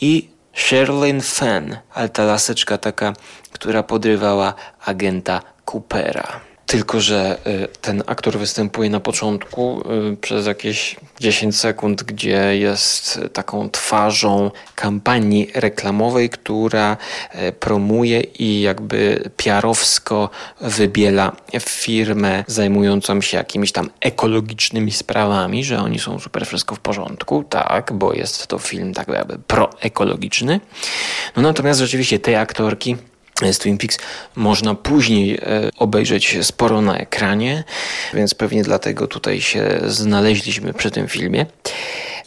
i 0.01 0.29
Sherilyn 0.53 1.21
Fenn, 1.21 1.77
ale 1.95 2.09
ta 2.09 2.25
laseczka 2.25 2.79
taka, 2.79 3.13
która 3.53 3.83
podrywała 3.83 4.55
agenta 4.85 5.43
Coopera. 5.65 6.41
Tylko, 6.67 7.01
że 7.01 7.39
y, 7.47 7.69
ten 7.81 8.03
aktor 8.07 8.39
występuje 8.39 8.91
na 8.91 9.01
początku 9.01 9.83
y, 10.13 10.17
przez 10.17 10.47
jakieś 10.47 10.97
10 11.21 11.61
sekund, 11.61 12.03
gdzie 12.03 12.59
jest 12.59 13.21
taką 13.33 13.71
twarzą 13.71 14.51
kampanii 14.75 15.51
reklamowej, 15.55 16.31
która 16.31 16.97
y, 17.35 17.53
promuje 17.53 18.21
i 18.21 18.61
jakby 18.61 19.31
piarowsko 19.37 20.31
wybiela 20.61 21.33
firmę 21.61 22.45
zajmującą 22.47 23.21
się 23.21 23.37
jakimiś 23.37 23.73
tam 23.73 23.91
ekologicznymi 24.01 24.93
sprawami, 24.93 25.65
że 25.65 25.79
oni 25.79 25.99
są 25.99 26.19
super 26.19 26.47
wszystko 26.47 26.75
w 26.75 26.81
porządku. 26.81 27.45
Tak, 27.45 27.93
bo 27.93 28.13
jest 28.13 28.47
to 28.47 28.59
film 28.59 28.95
tak 28.95 29.09
jakby 29.09 29.39
proekologiczny. 29.39 30.61
No 31.37 31.43
natomiast 31.43 31.81
rzeczywiście 31.81 32.19
tej 32.19 32.37
aktorki 32.37 32.97
z 33.53 33.59
Twin 33.59 33.79
Peaks 33.79 33.99
można 34.37 34.75
później 34.75 35.35
e, 35.35 35.71
obejrzeć 35.77 36.39
sporo 36.43 36.81
na 36.81 36.99
ekranie, 36.99 37.65
więc 38.15 38.35
pewnie 38.35 38.63
dlatego 38.63 39.07
tutaj 39.07 39.41
się 39.41 39.81
znaleźliśmy 39.87 40.75
przy 40.75 40.91
tym 40.91 41.09
filmie. 41.09 41.47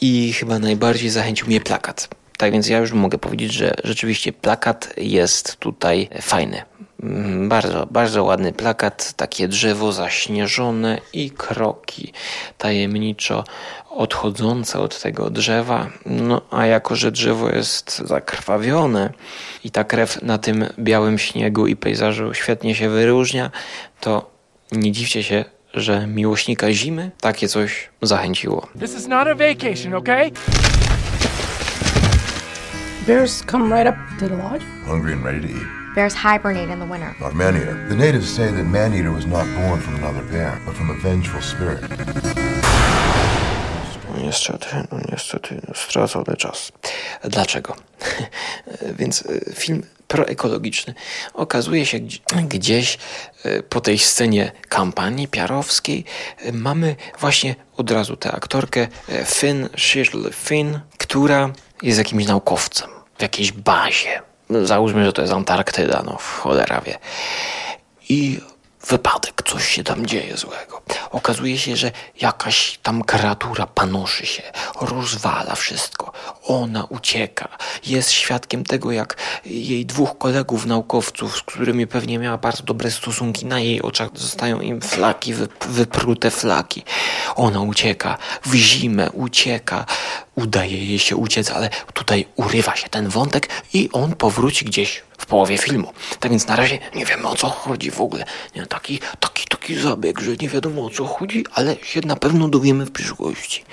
I 0.02 0.34
chyba 0.34 0.60
najbardziej 0.60 1.10
zachęcił 1.10 1.48
mnie 1.48 1.62
plakat. 1.62 2.08
Tak 2.38 2.52
więc 2.52 2.68
ja 2.68 2.78
już 2.78 2.92
mogę 2.92 3.18
powiedzieć, 3.18 3.54
że 3.54 3.74
rzeczywiście 3.84 4.34
plakat 4.34 4.94
jest 4.98 5.58
tutaj 5.58 6.10
fajny. 6.22 6.62
Mm, 7.04 7.50
bardzo, 7.50 7.88
bardzo 7.92 8.24
ładny 8.24 8.54
plakat, 8.54 9.14
takie 9.14 9.48
drzewo 9.48 9.92
zaśnieżone 9.92 11.02
i 11.14 11.32
kroki 11.32 12.14
tajemniczo 12.58 13.44
odchodzące 13.90 14.80
od 14.80 15.02
tego 15.02 15.30
drzewa. 15.30 15.88
No 16.06 16.42
a 16.52 16.66
jako, 16.66 16.96
że 16.96 17.12
drzewo 17.12 17.50
jest 17.50 17.98
zakrwawione 17.98 19.14
i 19.64 19.72
ta 19.72 19.84
krew 19.84 20.22
na 20.22 20.38
tym 20.38 20.66
białym 20.80 21.18
śniegu 21.18 21.68
i 21.68 21.76
pejzażu 21.76 22.34
świetnie 22.34 22.76
się 22.76 22.90
wyróżnia, 22.90 23.52
to 24.00 24.30
nie 24.72 24.92
dziwcie 24.92 25.24
się, 25.24 25.46
że 25.74 26.08
miłośnika 26.08 26.74
zimy 26.74 27.12
takie 27.22 27.48
coś 27.48 27.90
zachęciło. 28.02 28.68
This 28.80 28.96
is 28.96 29.08
not 29.08 29.28
a 29.28 29.36
vacation, 29.36 29.94
okay? 29.94 30.32
Bears 33.08 33.44
come 33.52 33.76
right 33.76 33.96
up 33.96 34.20
to 34.20 34.30
the 34.30 34.44
lodge. 34.44 34.64
hungry 34.86 35.14
and 35.14 35.26
ready 35.26 35.42
to 35.42 35.48
eat. 35.48 35.79
Bears 35.96 36.14
hibernate 36.16 36.70
in 36.74 36.80
the 36.80 36.86
winter. 36.86 37.16
Not 37.20 37.34
man-eater. 37.36 37.76
The 37.90 37.96
natives 37.96 38.30
say 38.36 38.52
that 38.52 38.66
man-eater 38.66 39.12
was 39.12 39.26
not 39.26 39.46
born 39.56 39.82
from 39.82 39.96
another 39.96 40.24
bear, 40.32 40.58
but 40.66 40.76
from 40.76 40.90
a 40.92 40.94
vengeful 40.94 41.42
spirit. 41.42 41.82
No 44.10 44.22
niestety, 44.26 44.68
no 44.92 45.00
niestety, 45.12 45.62
stracony 45.76 46.36
czas. 46.38 46.72
Dlaczego? 47.24 47.76
Więc 49.00 49.22
y, 49.22 49.54
film 49.56 49.84
proekologiczny 50.08 50.94
okazuje 51.34 51.86
się 51.86 52.00
gdzie- 52.00 52.20
gdzieś 52.48 52.98
y, 53.46 53.64
po 53.64 53.82
tej 53.82 54.00
scenie 54.00 54.52
kampanii 54.70 55.28
piarowskiej 55.28 56.06
y, 56.46 56.54
mamy 56.54 56.96
właśnie 57.20 57.56
od 57.78 57.92
razu 57.92 58.18
tę 58.18 58.32
aktorkę 58.32 58.88
Finn 59.26 59.70
Shirley 59.78 60.34
Finn, 60.34 60.80
która 60.98 61.50
jest 61.82 61.98
jakimś 61.98 62.26
naukowcem 62.26 62.90
w 63.18 63.22
jakiejś 63.22 63.52
bazie. 63.52 64.22
Załóżmy, 64.64 65.06
że 65.06 65.14
to 65.14 65.22
jest 65.22 65.34
Antarktyda, 65.34 66.04
no 66.06 66.18
cholera 66.18 66.82
wie. 66.82 66.98
I 68.10 68.40
wypadek, 68.88 69.42
coś 69.46 69.68
się 69.68 69.84
tam 69.84 70.06
dzieje 70.06 70.38
złego. 70.38 70.82
Okazuje 71.12 71.58
się, 71.58 71.76
że 71.76 71.92
jakaś 72.22 72.78
tam 72.84 73.04
kreatura 73.04 73.68
panoszy 73.68 74.26
się, 74.26 74.44
rozwala 74.82 75.56
wszystko. 75.56 76.12
Ona 76.44 76.84
ucieka. 76.84 77.48
Jest 77.86 78.12
świadkiem 78.12 78.64
tego, 78.64 78.92
jak 78.92 79.16
jej 79.46 79.86
dwóch 79.86 80.18
kolegów 80.18 80.66
naukowców, 80.66 81.38
z 81.38 81.42
którymi 81.42 81.88
pewnie 81.88 82.20
miała 82.20 82.38
bardzo 82.38 82.64
dobre 82.64 82.92
stosunki, 82.92 83.46
na 83.46 83.60
jej 83.60 83.82
oczach 83.82 84.10
zostają 84.14 84.62
im 84.62 84.82
flaki, 84.82 85.36
wyp- 85.36 85.68
wyprute 85.68 86.32
flaki. 86.32 86.84
Ona 87.36 87.62
ucieka, 87.62 88.18
w 88.46 88.54
zimę 88.56 89.12
ucieka. 89.12 89.86
Udaje 90.44 90.86
jej 90.86 91.00
się 91.00 91.16
uciec, 91.16 91.52
ale 91.52 91.70
tutaj 91.94 92.26
urywa 92.36 92.76
się 92.76 92.90
ten 92.90 93.10
wątek 93.10 93.50
i 93.74 93.90
on 93.94 94.16
powróci 94.16 94.66
gdzieś 94.66 95.04
w 95.18 95.26
połowie 95.26 95.58
filmu. 95.58 95.94
Tak 96.20 96.32
więc 96.32 96.48
na 96.48 96.56
razie 96.56 96.80
nie 96.96 97.06
wiemy 97.06 97.28
o 97.28 97.36
co 97.36 97.50
chodzi 97.50 97.92
w 97.92 98.02
ogóle. 98.02 98.26
Nie, 98.56 98.66
taki, 98.66 99.00
taki, 99.20 99.48
taki 99.48 99.76
zabieg, 99.76 100.20
że 100.20 100.32
nie 100.42 100.50
wiadomo 100.50 100.86
o 100.86 100.90
co 100.90 101.06
chodzi, 101.06 101.46
ale 101.54 101.76
się 101.84 102.02
na 102.06 102.16
pewno 102.16 102.48
dowiemy 102.48 102.86
w 102.86 102.92
przyszłości. 102.92 103.64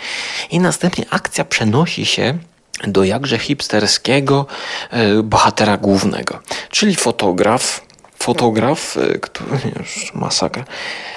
I 0.51 0.61
następnie 0.61 1.07
akcja 1.11 1.45
przenosi 1.45 2.07
się 2.07 2.39
do 2.85 3.05
jakże 3.05 3.39
hipsterskiego 3.39 4.47
e, 4.91 5.23
bohatera 5.23 5.77
głównego, 5.77 6.41
czyli 6.71 6.97
fotograf. 6.97 7.87
Fotograf, 8.19 8.97
e, 8.97 9.19
który 9.19 9.59
już 9.79 10.15
masakra. 10.15 10.65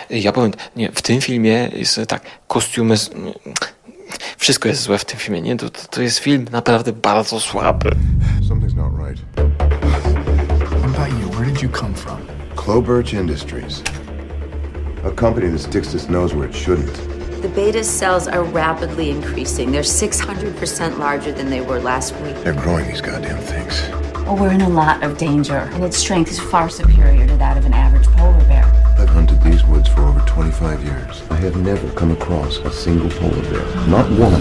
Ja 0.10 0.32
powiem, 0.32 0.52
nie, 0.76 0.92
w 0.92 1.02
tym 1.02 1.22
filmie 1.22 1.72
jest 1.74 2.00
tak, 2.08 2.22
kostiumy. 2.48 2.96
S- 4.10 4.20
nie, 4.20 4.26
Wszystko 4.38 4.70
jest 4.70 4.82
złe 4.82 4.98
w 4.98 5.06
tym 5.06 5.20
filmie, 5.20 5.42
nie? 5.42 5.56
To, 5.58 5.70
to, 5.70 5.88
to 5.90 6.02
jest 6.02 6.18
film 6.20 6.46
naprawdę 6.52 6.94
bardzo 6.94 7.40
słaby. 7.40 7.90
Something's 8.50 8.76
not 8.76 8.92
right. 9.08 9.20
What 10.82 10.96
about 10.96 11.20
you? 11.22 11.30
Where 11.30 11.46
did 11.52 11.62
you 11.62 11.70
come 11.70 11.94
from? 11.94 12.18
Clobirch 12.56 13.14
Industries. 13.14 13.84
A 15.06 15.12
company 15.12 15.50
that 15.52 15.62
sticks 15.62 15.94
its 15.96 16.10
nose 16.10 16.36
where 16.36 16.50
it 16.50 16.56
shouldn't. 16.56 16.94
The 17.42 17.48
beta 17.50 17.84
cells 17.84 18.28
are 18.28 18.44
rapidly 18.44 19.10
increasing. 19.10 19.72
They're 19.72 19.82
600% 19.84 20.98
larger 21.00 21.32
than 21.32 21.50
they 21.50 21.62
were 21.62 21.80
last 21.80 22.14
week. 22.22 22.36
They're 22.44 22.62
growing 22.64 22.86
these 22.88 23.02
goddamn 23.02 23.38
things. 23.40 23.82
Well, 24.26 24.36
we're 24.36 24.52
in 24.54 24.62
a 24.62 24.70
lot 24.70 25.04
of 25.04 25.18
danger, 25.18 25.70
and 25.74 25.84
its 25.84 25.98
strength 25.98 26.32
is 26.32 26.40
far 26.40 26.70
superior 26.70 27.26
to 27.28 27.38
that 27.38 27.58
of 27.58 27.66
an 27.66 27.74
average 27.74 28.08
polar 28.18 28.44
bear. 28.46 28.66
Have 31.50 31.64
never 31.64 31.94
come 31.96 32.14
across 32.14 32.60
a 32.66 32.72
single 32.72 33.10
polar 33.10 33.44
bear. 33.52 33.88
Not 33.88 34.06
one. 34.06 34.40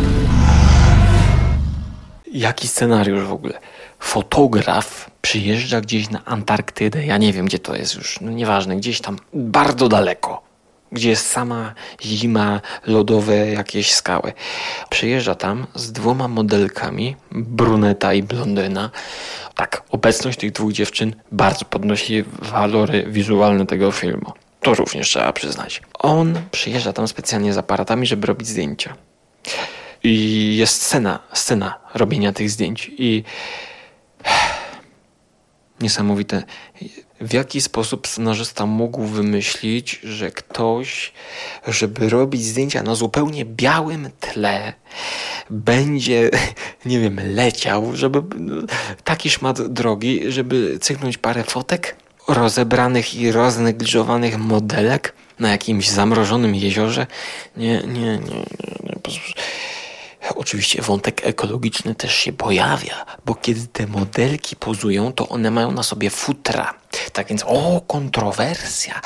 Jaki 2.33 2.68
scenariusz 2.68 3.24
w 3.24 3.33
ogóle? 3.33 3.59
Fotograf 3.98 5.11
przyjeżdża 5.22 5.80
gdzieś 5.80 6.11
na 6.11 6.24
Antarktydę, 6.24 7.06
ja 7.06 7.18
nie 7.18 7.33
wiem 7.33 7.46
gdzie 7.46 7.59
to 7.59 7.76
jest 7.76 7.94
już, 7.94 8.20
no 8.20 8.30
nieważne, 8.30 8.76
gdzieś 8.76 9.00
tam 9.00 9.16
bardzo 9.35 9.88
daleko, 9.88 10.42
gdzie 10.92 11.11
jest 11.11 11.26
sama 11.26 11.74
zima, 12.02 12.61
lodowe 12.87 13.37
jakieś 13.50 13.94
skały. 13.94 14.33
Przyjeżdża 14.90 15.35
tam 15.35 15.66
z 15.74 15.92
dwoma 15.92 16.28
modelkami, 16.28 17.16
bruneta 17.33 18.14
i 18.14 18.22
blondyna. 18.22 18.90
Tak, 19.54 19.83
obecność 19.90 20.38
tych 20.38 20.52
dwóch 20.52 20.72
dziewczyn 20.72 21.14
bardzo 21.33 21.64
podnosi 21.64 22.24
walory 22.42 23.04
wizualne 23.09 23.66
tego 23.66 23.92
filmu. 23.92 24.33
To 24.68 24.74
również 24.74 25.09
trzeba 25.09 25.33
przyznać. 25.33 25.83
On 25.98 26.40
przyjeżdża 26.50 26.92
tam 26.92 27.09
specjalnie 27.09 27.52
z 27.52 27.59
aparatami, 27.59 28.07
żeby 28.07 28.26
robić 28.26 28.48
zdjęcia. 28.48 28.96
I 30.04 30.57
jest 30.57 30.83
scena, 30.83 31.18
scena 31.33 31.81
robienia 31.94 32.33
tych 32.33 32.50
zdjęć. 32.50 32.90
I 32.98 33.24
niesamowite. 35.81 36.42
W 37.20 37.33
jaki 37.33 37.61
sposób 37.61 38.07
scenarzysta 38.07 38.66
mógł 38.66 39.02
wymyślić, 39.02 40.00
że 40.04 40.31
ktoś, 40.31 41.12
żeby 41.68 42.09
robić 42.09 42.44
zdjęcia 42.44 42.83
na 42.83 42.94
zupełnie 42.94 43.44
białym 43.44 44.11
tle, 44.20 44.72
będzie, 45.50 46.31
nie 46.87 47.00
wiem, 47.00 47.20
leciał, 47.35 47.96
żeby 47.96 48.22
no, 48.37 48.62
taki 49.04 49.31
szmat 49.31 49.62
drogi, 49.62 50.33
żeby 50.33 50.78
cyknąć 50.81 51.18
parę 51.18 51.44
fotek 51.44 51.96
rozebranych 52.28 53.14
i 53.14 53.32
roznegliżowanych 53.32 54.38
modelek 54.38 55.14
na 55.38 55.50
jakimś 55.50 55.90
zamrożonym 55.90 56.54
jeziorze? 56.54 57.06
Nie, 57.56 57.82
nie, 57.86 58.18
nie, 58.18 58.44
nie. 58.84 58.94
Oczywiście 60.36 60.82
wątek 60.82 61.26
ekologiczny 61.26 61.94
też 61.94 62.14
się 62.14 62.32
pojawia, 62.32 63.06
bo 63.26 63.34
kiedy 63.34 63.66
te 63.66 63.86
modelki 63.86 64.56
pozują, 64.56 65.12
to 65.12 65.28
one 65.28 65.50
mają 65.50 65.72
na 65.72 65.82
sobie 65.82 66.10
futra. 66.10 66.74
Tak 67.12 67.28
więc, 67.28 67.44
o, 67.46 67.80
kontrowersja, 67.86 69.00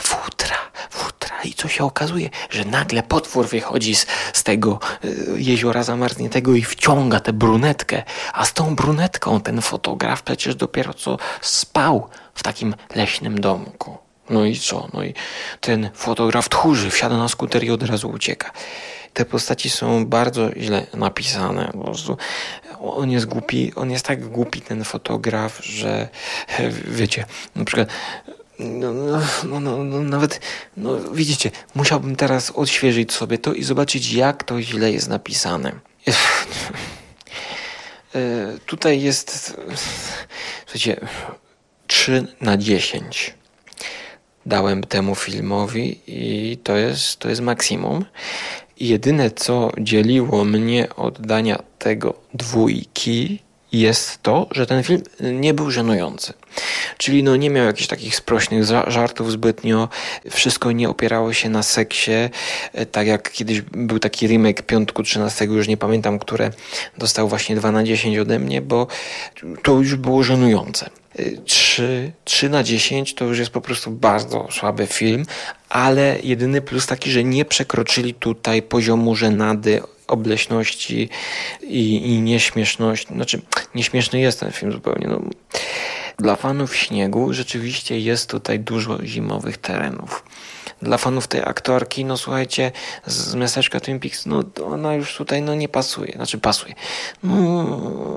futra, 0.00 0.56
futra. 0.90 1.42
I 1.44 1.54
co 1.54 1.68
się 1.68 1.84
okazuje, 1.84 2.30
że 2.50 2.64
nagle 2.64 3.02
potwór 3.02 3.48
wychodzi 3.48 3.94
z, 3.94 4.06
z 4.32 4.42
tego 4.42 4.80
y, 5.04 5.34
jeziora 5.36 5.82
zamarzniętego 5.82 6.54
i 6.54 6.62
wciąga 6.62 7.20
tę 7.20 7.32
brunetkę. 7.32 8.02
A 8.32 8.44
z 8.44 8.52
tą 8.52 8.76
brunetką 8.76 9.40
ten 9.40 9.62
fotograf 9.62 10.22
przecież 10.22 10.54
dopiero 10.54 10.94
co 10.94 11.18
spał 11.40 12.08
w 12.34 12.42
takim 12.42 12.74
leśnym 12.94 13.40
domku. 13.40 13.98
No 14.30 14.44
i 14.44 14.56
co? 14.56 14.88
No 14.92 15.04
i 15.04 15.14
ten 15.60 15.90
fotograf 15.94 16.48
tchórzy, 16.48 16.90
wsiada 16.90 17.16
na 17.16 17.28
skuter 17.28 17.64
i 17.64 17.70
od 17.70 17.82
razu 17.82 18.10
ucieka. 18.10 18.50
Te 19.12 19.24
postaci 19.24 19.70
są 19.70 20.06
bardzo 20.06 20.50
źle 20.56 20.86
napisane. 20.94 21.70
Po 21.72 21.84
prostu 21.84 22.16
on 22.80 23.10
jest 23.10 23.26
głupi, 23.26 23.72
on 23.76 23.90
jest 23.90 24.06
tak 24.06 24.28
głupi 24.28 24.60
ten 24.60 24.84
fotograf, 24.84 25.64
że 25.64 26.08
wiecie, 27.00 27.24
na 27.56 27.64
przykład 27.64 27.88
no, 28.58 28.92
no, 28.92 29.20
no, 29.44 29.60
no, 29.60 29.84
no 29.84 30.00
nawet, 30.00 30.40
no 30.76 30.98
widzicie, 31.12 31.50
musiałbym 31.74 32.16
teraz 32.16 32.50
odświeżyć 32.50 33.12
sobie 33.12 33.38
to 33.38 33.52
i 33.52 33.62
zobaczyć, 33.64 34.12
jak 34.12 34.44
to 34.44 34.62
źle 34.62 34.92
jest 34.92 35.08
napisane. 35.08 35.72
E, 38.14 38.58
Tutaj 38.66 39.02
jest, 39.02 39.56
słuchajcie, 40.66 41.06
3 41.86 42.26
na 42.40 42.56
10 42.56 43.34
dałem 44.46 44.84
temu 44.84 45.14
filmowi 45.14 45.98
i 46.06 46.56
to 46.62 46.76
jest, 46.76 47.16
to 47.16 47.28
jest 47.28 47.40
maksimum. 47.40 48.04
Jedyne, 48.80 49.30
co 49.30 49.72
dzieliło 49.78 50.44
mnie 50.44 50.94
od 50.96 51.20
dania 51.20 51.62
tego 51.78 52.14
dwójki, 52.34 53.42
jest 53.72 54.22
to, 54.22 54.46
że 54.50 54.66
ten 54.66 54.82
film 54.82 55.02
nie 55.20 55.54
był 55.54 55.70
żenujący. 55.70 56.32
Czyli 56.98 57.22
no 57.22 57.36
nie 57.36 57.50
miał 57.50 57.66
jakichś 57.66 57.86
takich 57.86 58.16
sprośnych 58.16 58.64
żartów 58.86 59.32
zbytnio, 59.32 59.88
wszystko 60.30 60.72
nie 60.72 60.88
opierało 60.88 61.32
się 61.32 61.48
na 61.48 61.62
seksie, 61.62 62.12
e, 62.72 62.86
tak 62.86 63.06
jak 63.06 63.32
kiedyś 63.32 63.60
był 63.60 63.98
taki 63.98 64.26
remake 64.26 64.62
Piątku 64.62 65.02
13, 65.02 65.44
już 65.44 65.68
nie 65.68 65.76
pamiętam, 65.76 66.18
które 66.18 66.50
dostał 66.98 67.28
właśnie 67.28 67.56
2 67.56 67.72
na 67.72 67.84
10 67.84 68.18
ode 68.18 68.38
mnie, 68.38 68.62
bo 68.62 68.86
to 69.62 69.72
już 69.72 69.96
było 69.96 70.22
żenujące. 70.22 70.90
3, 71.44 72.12
3 72.24 72.48
na 72.48 72.62
10 72.62 73.14
to 73.14 73.24
już 73.24 73.38
jest 73.38 73.50
po 73.50 73.60
prostu 73.60 73.90
bardzo 73.90 74.48
słaby 74.50 74.86
film, 74.86 75.24
ale 75.68 76.18
jedyny 76.22 76.62
plus 76.62 76.86
taki, 76.86 77.10
że 77.10 77.24
nie 77.24 77.44
przekroczyli 77.44 78.14
tutaj 78.14 78.62
poziomu 78.62 79.16
żenady, 79.16 79.82
obleśności 80.12 81.08
i, 81.62 82.12
i 82.12 82.20
nieśmieszności. 82.20 83.14
Znaczy, 83.14 83.42
nieśmieszny 83.74 84.20
jest 84.20 84.40
ten 84.40 84.52
film 84.52 84.72
zupełnie. 84.72 85.06
No. 85.08 85.20
Dla 86.18 86.36
fanów 86.36 86.76
śniegu 86.76 87.32
rzeczywiście 87.32 88.00
jest 88.00 88.30
tutaj 88.30 88.60
dużo 88.60 88.98
zimowych 89.04 89.58
terenów. 89.58 90.24
Dla 90.82 90.98
fanów 90.98 91.26
tej 91.28 91.40
aktorki, 91.40 92.04
no 92.04 92.16
słuchajcie, 92.16 92.72
z, 93.06 93.34
miasteczka 93.34 93.80
Twin 93.80 94.00
Peaks, 94.00 94.26
no 94.26 94.42
ona 94.64 94.94
już 94.94 95.16
tutaj 95.16 95.42
no 95.42 95.54
nie 95.54 95.68
pasuje. 95.68 96.12
Znaczy 96.12 96.38
pasuje. 96.38 96.74
No, 97.22 97.36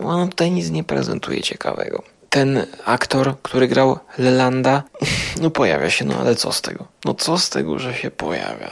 ona 0.05 0.27
tutaj 0.27 0.51
nic 0.51 0.69
nie 0.69 0.84
prezentuje 0.84 1.41
ciekawego 1.41 2.03
ten 2.36 2.65
aktor, 2.86 3.36
który 3.41 3.67
grał 3.67 3.99
Lelanda, 4.17 4.84
no 5.41 5.49
pojawia 5.49 5.89
się, 5.89 6.05
no 6.05 6.15
ale 6.19 6.36
co 6.36 6.51
z 6.51 6.62
tego? 6.62 6.88
No 7.05 7.13
co 7.13 7.38
z 7.38 7.49
tego, 7.49 7.79
że 7.79 7.93
się 7.93 8.12
pojawia? 8.12 8.71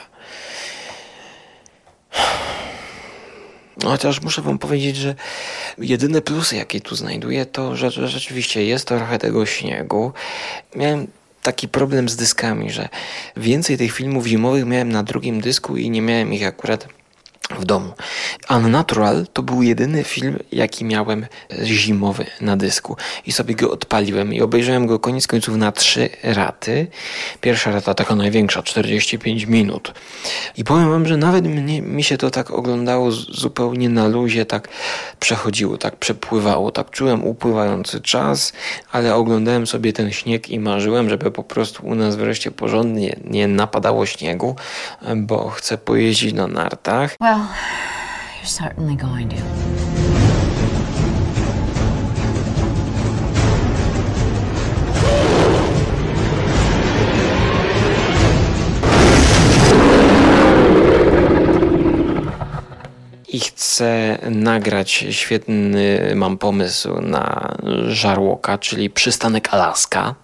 Chociaż 3.84 4.22
muszę 4.22 4.42
wam 4.42 4.58
powiedzieć, 4.60 4.96
że 4.96 5.16
jedyne 5.78 6.22
plusy, 6.22 6.56
jakie 6.56 6.82
tu 6.82 6.96
znajduję, 6.96 7.46
to 7.46 7.76
że, 7.76 7.92
że 7.92 8.08
rzeczywiście 8.08 8.66
jest 8.66 8.88
trochę 8.88 9.20
tego 9.20 9.46
śniegu. 9.46 10.14
Miałem 10.76 11.08
taki 11.44 11.68
problem 11.68 12.10
z 12.10 12.16
dyskami, 12.16 12.72
że 12.72 12.90
więcej 13.38 13.78
tych 13.78 13.92
filmów 13.92 14.26
zimowych 14.26 14.66
miałem 14.66 14.92
na 14.92 15.04
drugim 15.04 15.42
dysku 15.42 15.78
i 15.78 15.90
nie 15.90 16.02
miałem 16.02 16.34
ich 16.34 16.48
akurat 16.48 16.88
w 17.50 17.66
domu. 17.66 17.94
Unnatural 18.50 19.26
to 19.34 19.44
był 19.44 19.64
jedyny 19.64 20.04
film, 20.04 20.40
jaki 20.52 20.86
miałem 20.86 21.26
zimowy 21.64 22.26
na 22.42 22.58
dysku 22.58 22.98
i 23.26 23.32
sobie 23.32 23.56
go 23.56 23.72
odpaliłem 23.72 24.34
i 24.34 24.42
obejrzałem 24.42 24.88
go 24.88 25.00
koniec 25.00 25.28
końców 25.28 25.56
na 25.56 25.72
trzy 25.72 26.10
raty. 26.24 26.88
Pierwsza 27.42 27.72
rata 27.72 27.94
taka 27.94 28.16
największa, 28.16 28.64
45 28.64 29.46
minut. 29.46 29.94
I 30.58 30.64
powiem 30.64 30.90
wam, 30.90 31.08
że 31.08 31.18
nawet 31.18 31.46
mnie, 31.46 31.82
mi 31.82 32.04
się 32.04 32.18
to 32.18 32.32
tak 32.32 32.52
oglądało 32.52 33.12
zupełnie 33.12 33.90
na 33.90 34.08
luzie, 34.08 34.46
tak 34.46 34.68
przechodziło, 35.20 35.78
tak 35.78 35.96
przepływało, 35.96 36.72
tak 36.72 36.90
czułem 36.90 37.24
upływający 37.24 38.02
czas, 38.02 38.54
ale 38.92 39.16
oglądałem 39.16 39.68
sobie 39.68 39.94
ten 39.94 40.12
śnieg 40.12 40.50
i 40.50 40.60
marzyłem, 40.60 41.10
żeby 41.10 41.32
po 41.32 41.44
prostu 41.44 41.88
u 41.88 41.96
nas 41.96 42.16
wreszcie 42.16 42.52
porządnie 42.52 43.16
nie 43.26 43.48
napadało 43.48 44.06
śniegu, 44.06 44.56
bo 45.16 45.50
chcę 45.50 45.78
pojeździć 45.78 46.34
na 46.34 46.48
nartach. 46.48 47.16
Well, 47.34 47.50
you're 48.38 48.46
certainly 48.46 48.96
going 48.96 49.30
to. 49.30 49.36
i 63.28 63.40
chcę 63.40 64.18
nagrać 64.30 64.92
świetny, 64.92 66.12
mam 66.16 66.38
pomysł 66.38 67.02
na 67.02 67.56
żarłoka, 67.88 68.58
czyli 68.58 68.90
przystanek 68.90 69.54
Alaska, 69.54 70.16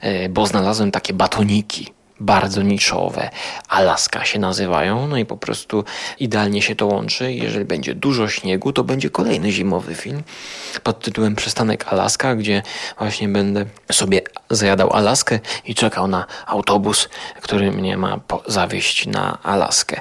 e, 0.00 0.28
bo 0.28 0.46
znalazłem 0.46 0.90
takie 0.90 1.12
batoniki 1.14 1.92
bardzo 2.22 2.62
niszowe. 2.62 3.30
Alaska 3.68 4.24
się 4.24 4.38
nazywają, 4.38 5.06
no 5.06 5.16
i 5.16 5.24
po 5.24 5.36
prostu 5.36 5.84
idealnie 6.18 6.62
się 6.62 6.76
to 6.76 6.86
łączy. 6.86 7.32
Jeżeli 7.32 7.64
będzie 7.64 7.94
dużo 7.94 8.28
śniegu, 8.28 8.72
to 8.72 8.84
będzie 8.84 9.10
kolejny 9.10 9.52
zimowy 9.52 9.94
film 9.94 10.22
pod 10.82 11.00
tytułem 11.00 11.36
Przystanek 11.36 11.92
Alaska, 11.92 12.34
gdzie 12.34 12.62
właśnie 12.98 13.28
będę 13.28 13.66
sobie 13.92 14.22
zajadał 14.50 14.92
Alaskę 14.92 15.40
i 15.64 15.74
czekał 15.74 16.08
na 16.08 16.26
autobus, 16.46 17.08
który 17.42 17.72
mnie 17.72 17.96
ma 17.96 18.20
zawieźć 18.46 19.06
na 19.06 19.38
Alaskę. 19.42 20.00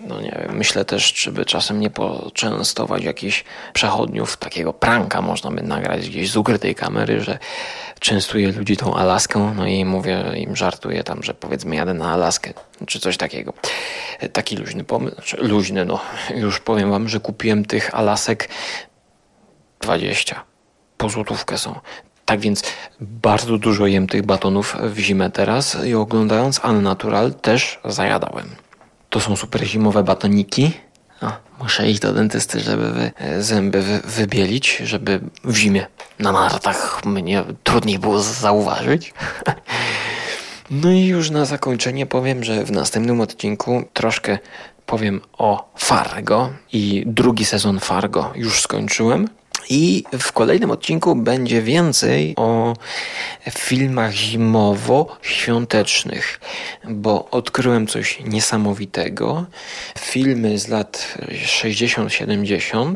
No 0.00 0.20
nie 0.20 0.38
wiem, 0.42 0.56
myślę 0.56 0.84
też, 0.84 1.12
czy 1.12 1.32
by 1.32 1.44
czasem 1.44 1.80
nie 1.80 1.90
poczęstować 1.90 3.04
jakichś 3.04 3.44
przechodniów, 3.72 4.36
takiego 4.36 4.72
pranka 4.72 5.22
można 5.22 5.50
by 5.50 5.62
nagrać 5.62 6.08
gdzieś 6.08 6.30
z 6.30 6.36
ukrytej 6.36 6.74
kamery, 6.74 7.20
że 7.20 7.38
częstuję 8.00 8.52
ludzi 8.52 8.76
tą 8.76 8.94
Alaską, 8.94 9.54
no 9.54 9.66
i 9.66 9.84
mówię 9.84 10.24
im, 10.36 10.56
żartuję 10.56 11.04
tam, 11.04 11.22
że 11.22 11.34
powiedzmy 11.50 11.76
jadę 11.76 11.94
na 11.94 12.12
Alaskę, 12.12 12.52
czy 12.86 13.00
coś 13.00 13.16
takiego. 13.16 13.52
Taki 14.32 14.56
luźny 14.56 14.84
pomysł, 14.84 15.14
znaczy 15.14 15.36
luźny, 15.36 15.84
no 15.84 16.00
już 16.34 16.60
powiem 16.60 16.90
wam, 16.90 17.08
że 17.08 17.20
kupiłem 17.20 17.64
tych 17.64 17.94
Alasek 17.94 18.48
20. 19.80 20.44
Po 20.96 21.08
złotówkę 21.08 21.58
są. 21.58 21.80
Tak 22.24 22.40
więc 22.40 22.62
bardzo 23.00 23.58
dużo 23.58 23.86
jem 23.86 24.06
tych 24.06 24.22
batonów 24.26 24.76
w 24.82 24.98
zimę 24.98 25.30
teraz 25.30 25.84
i 25.84 25.94
oglądając 25.94 26.60
Unnatural 26.64 27.34
też 27.34 27.80
zajadałem. 27.84 28.48
To 29.08 29.20
są 29.20 29.36
super 29.36 29.64
zimowe 29.64 30.02
batoniki. 30.02 30.72
A, 31.20 31.36
muszę 31.58 31.90
iść 31.90 32.00
do 32.00 32.12
dentysty, 32.12 32.60
żeby 32.60 32.92
wy, 32.92 33.10
zęby 33.38 33.82
wy, 33.82 34.00
wybielić, 34.04 34.76
żeby 34.84 35.20
w 35.44 35.56
zimie 35.56 35.86
na 36.18 36.32
nartach 36.32 37.04
mnie 37.04 37.44
trudniej 37.64 37.98
było 37.98 38.20
zauważyć. 38.20 39.14
No 40.70 40.92
i 40.92 41.06
już 41.06 41.30
na 41.30 41.44
zakończenie 41.44 42.06
powiem, 42.06 42.44
że 42.44 42.64
w 42.64 42.70
następnym 42.70 43.20
odcinku 43.20 43.84
troszkę 43.92 44.38
powiem 44.86 45.20
o 45.38 45.72
Fargo 45.78 46.50
i 46.72 47.02
drugi 47.06 47.44
sezon 47.44 47.80
Fargo 47.80 48.32
już 48.34 48.60
skończyłem. 48.60 49.28
I 49.70 50.04
w 50.18 50.32
kolejnym 50.32 50.70
odcinku 50.70 51.16
będzie 51.16 51.62
więcej 51.62 52.34
o 52.36 52.74
filmach 53.50 54.12
zimowo-świątecznych, 54.12 56.40
bo 56.88 57.30
odkryłem 57.30 57.86
coś 57.86 58.20
niesamowitego. 58.24 59.46
Filmy 59.98 60.58
z 60.58 60.68
lat 60.68 61.16
60-70, 61.46 62.94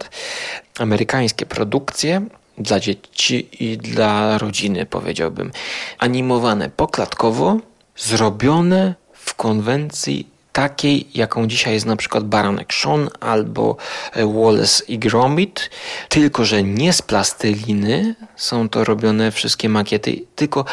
amerykańskie 0.78 1.46
produkcje 1.46 2.26
dla 2.58 2.80
dzieci 2.80 3.48
i 3.60 3.78
dla 3.78 4.38
rodziny, 4.38 4.86
powiedziałbym. 4.86 5.50
Animowane 5.98 6.70
poklatkowo, 6.70 7.56
zrobione 7.96 8.94
w 9.12 9.34
konwencji 9.34 10.33
takiej, 10.54 11.08
jaką 11.14 11.46
dzisiaj 11.46 11.74
jest 11.74 11.86
na 11.86 11.96
przykład 11.96 12.24
Baranek 12.24 12.74
Sean 12.74 13.08
albo 13.20 13.76
e, 14.12 14.26
Wallace 14.26 14.84
i 14.88 14.98
Gromit, 14.98 15.70
tylko 16.08 16.44
że 16.44 16.62
nie 16.62 16.92
z 16.92 17.02
plasteliny 17.02 18.14
są 18.36 18.68
to 18.68 18.84
robione 18.84 19.32
wszystkie 19.32 19.68
makiety, 19.68 20.22
tylko 20.36 20.64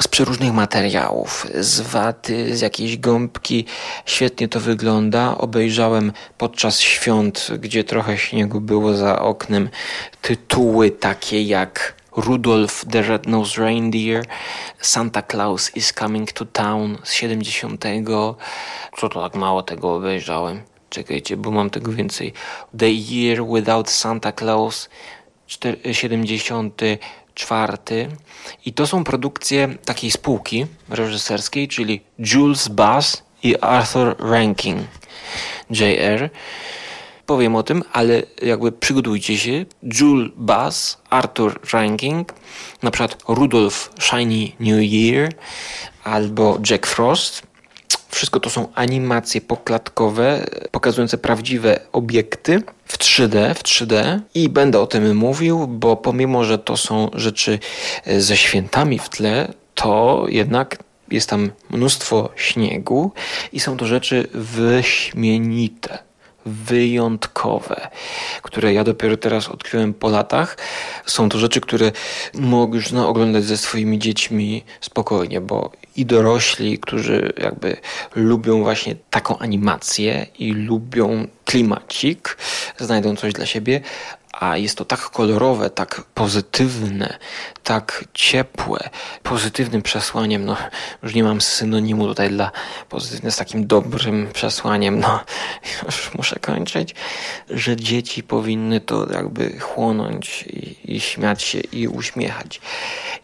z 0.00 0.08
przeróżnych 0.08 0.52
materiałów, 0.52 1.46
z 1.54 1.80
waty, 1.80 2.56
z 2.56 2.60
jakiejś 2.60 2.98
gąbki. 2.98 3.64
Świetnie 4.06 4.48
to 4.48 4.60
wygląda. 4.60 5.38
Obejrzałem 5.38 6.12
podczas 6.38 6.80
świąt, 6.80 7.48
gdzie 7.58 7.84
trochę 7.84 8.18
śniegu 8.18 8.60
było 8.60 8.94
za 8.94 9.18
oknem, 9.18 9.68
tytuły 10.22 10.90
takie 10.90 11.42
jak 11.42 11.97
Rudolph 12.16 12.84
the 12.90 13.02
Red-Nosed 13.02 13.58
Reindeer, 13.58 14.24
Santa 14.80 15.22
Claus 15.22 15.76
is 15.76 15.92
Coming 15.92 16.32
to 16.32 16.44
Town 16.44 16.98
z 17.04 17.12
70. 17.12 17.84
Co 18.96 19.08
to 19.08 19.22
tak 19.22 19.34
mało 19.34 19.62
tego 19.62 19.94
obejrzałem? 19.94 20.62
Czekajcie, 20.90 21.36
bo 21.36 21.50
mam 21.50 21.70
tego 21.70 21.92
więcej. 21.92 22.32
The 22.78 22.90
Year 22.90 23.46
Without 23.46 23.90
Santa 23.90 24.32
Claus 24.32 24.88
74. 25.92 28.08
I 28.66 28.72
to 28.72 28.86
są 28.86 29.04
produkcje 29.04 29.68
takiej 29.84 30.10
spółki 30.10 30.66
reżyserskiej, 30.88 31.68
czyli 31.68 32.00
Jules 32.18 32.68
Bass 32.68 33.22
i 33.42 33.56
Arthur 33.56 34.16
Rankin 34.18 34.84
Jr 35.70 36.30
powiem 37.28 37.56
o 37.56 37.62
tym, 37.62 37.82
ale 37.92 38.22
jakby 38.42 38.72
przygotujcie 38.72 39.38
się. 39.38 39.66
Jules 40.00 40.30
Bass, 40.36 40.98
Arthur 41.10 41.60
Ranking, 41.72 42.34
na 42.82 42.90
przykład 42.90 43.16
Rudolph 43.28 43.90
Shiny 44.00 44.52
New 44.60 44.92
Year 44.92 45.32
albo 46.04 46.58
Jack 46.70 46.86
Frost. 46.86 47.42
Wszystko 48.10 48.40
to 48.40 48.50
są 48.50 48.68
animacje 48.74 49.40
poklatkowe 49.40 50.46
pokazujące 50.70 51.18
prawdziwe 51.18 51.80
obiekty 51.92 52.62
w 52.84 52.98
3D, 52.98 53.54
w 53.54 53.62
3D 53.62 54.20
i 54.34 54.48
będę 54.48 54.80
o 54.80 54.86
tym 54.86 55.16
mówił, 55.16 55.66
bo 55.66 55.96
pomimo, 55.96 56.44
że 56.44 56.58
to 56.58 56.76
są 56.76 57.10
rzeczy 57.14 57.58
ze 58.18 58.36
świętami 58.36 58.98
w 58.98 59.08
tle, 59.08 59.52
to 59.74 60.24
jednak 60.28 60.78
jest 61.10 61.30
tam 61.30 61.50
mnóstwo 61.70 62.30
śniegu 62.36 63.12
i 63.52 63.60
są 63.60 63.76
to 63.76 63.86
rzeczy 63.86 64.28
wyśmienite 64.34 66.07
wyjątkowe, 66.46 67.88
które 68.42 68.72
ja 68.72 68.84
dopiero 68.84 69.16
teraz 69.16 69.48
odkryłem 69.48 69.94
po 69.94 70.08
latach. 70.08 70.56
Są 71.06 71.28
to 71.28 71.38
rzeczy, 71.38 71.60
które 71.60 71.92
można 72.34 73.08
oglądać 73.08 73.44
ze 73.44 73.56
swoimi 73.56 73.98
dziećmi 73.98 74.64
spokojnie, 74.80 75.40
bo 75.40 75.72
i 75.96 76.06
dorośli, 76.06 76.78
którzy 76.78 77.32
jakby 77.42 77.76
lubią 78.14 78.62
właśnie 78.62 78.96
taką 79.10 79.38
animację 79.38 80.26
i 80.38 80.52
lubią 80.52 81.26
klimacik, 81.48 82.36
znajdą 82.78 83.16
coś 83.16 83.32
dla 83.32 83.46
siebie, 83.46 83.80
a 84.32 84.56
jest 84.56 84.78
to 84.78 84.84
tak 84.84 85.00
kolorowe, 85.00 85.70
tak 85.70 86.02
pozytywne, 86.14 87.18
tak 87.64 88.04
ciepłe, 88.14 88.90
pozytywnym 89.22 89.82
przesłaniem, 89.82 90.44
no 90.44 90.56
już 91.02 91.14
nie 91.14 91.24
mam 91.24 91.40
synonimu 91.40 92.06
tutaj 92.06 92.30
dla 92.30 92.50
pozytywne 92.88 93.30
z 93.30 93.36
takim 93.36 93.66
dobrym 93.66 94.28
przesłaniem, 94.32 95.00
no 95.00 95.20
już 95.86 96.14
muszę 96.14 96.36
kończyć, 96.36 96.94
że 97.50 97.76
dzieci 97.76 98.22
powinny 98.22 98.80
to 98.80 99.12
jakby 99.12 99.58
chłonąć 99.60 100.42
i, 100.42 100.94
i 100.94 101.00
śmiać 101.00 101.42
się 101.42 101.58
i 101.58 101.88
uśmiechać. 101.88 102.60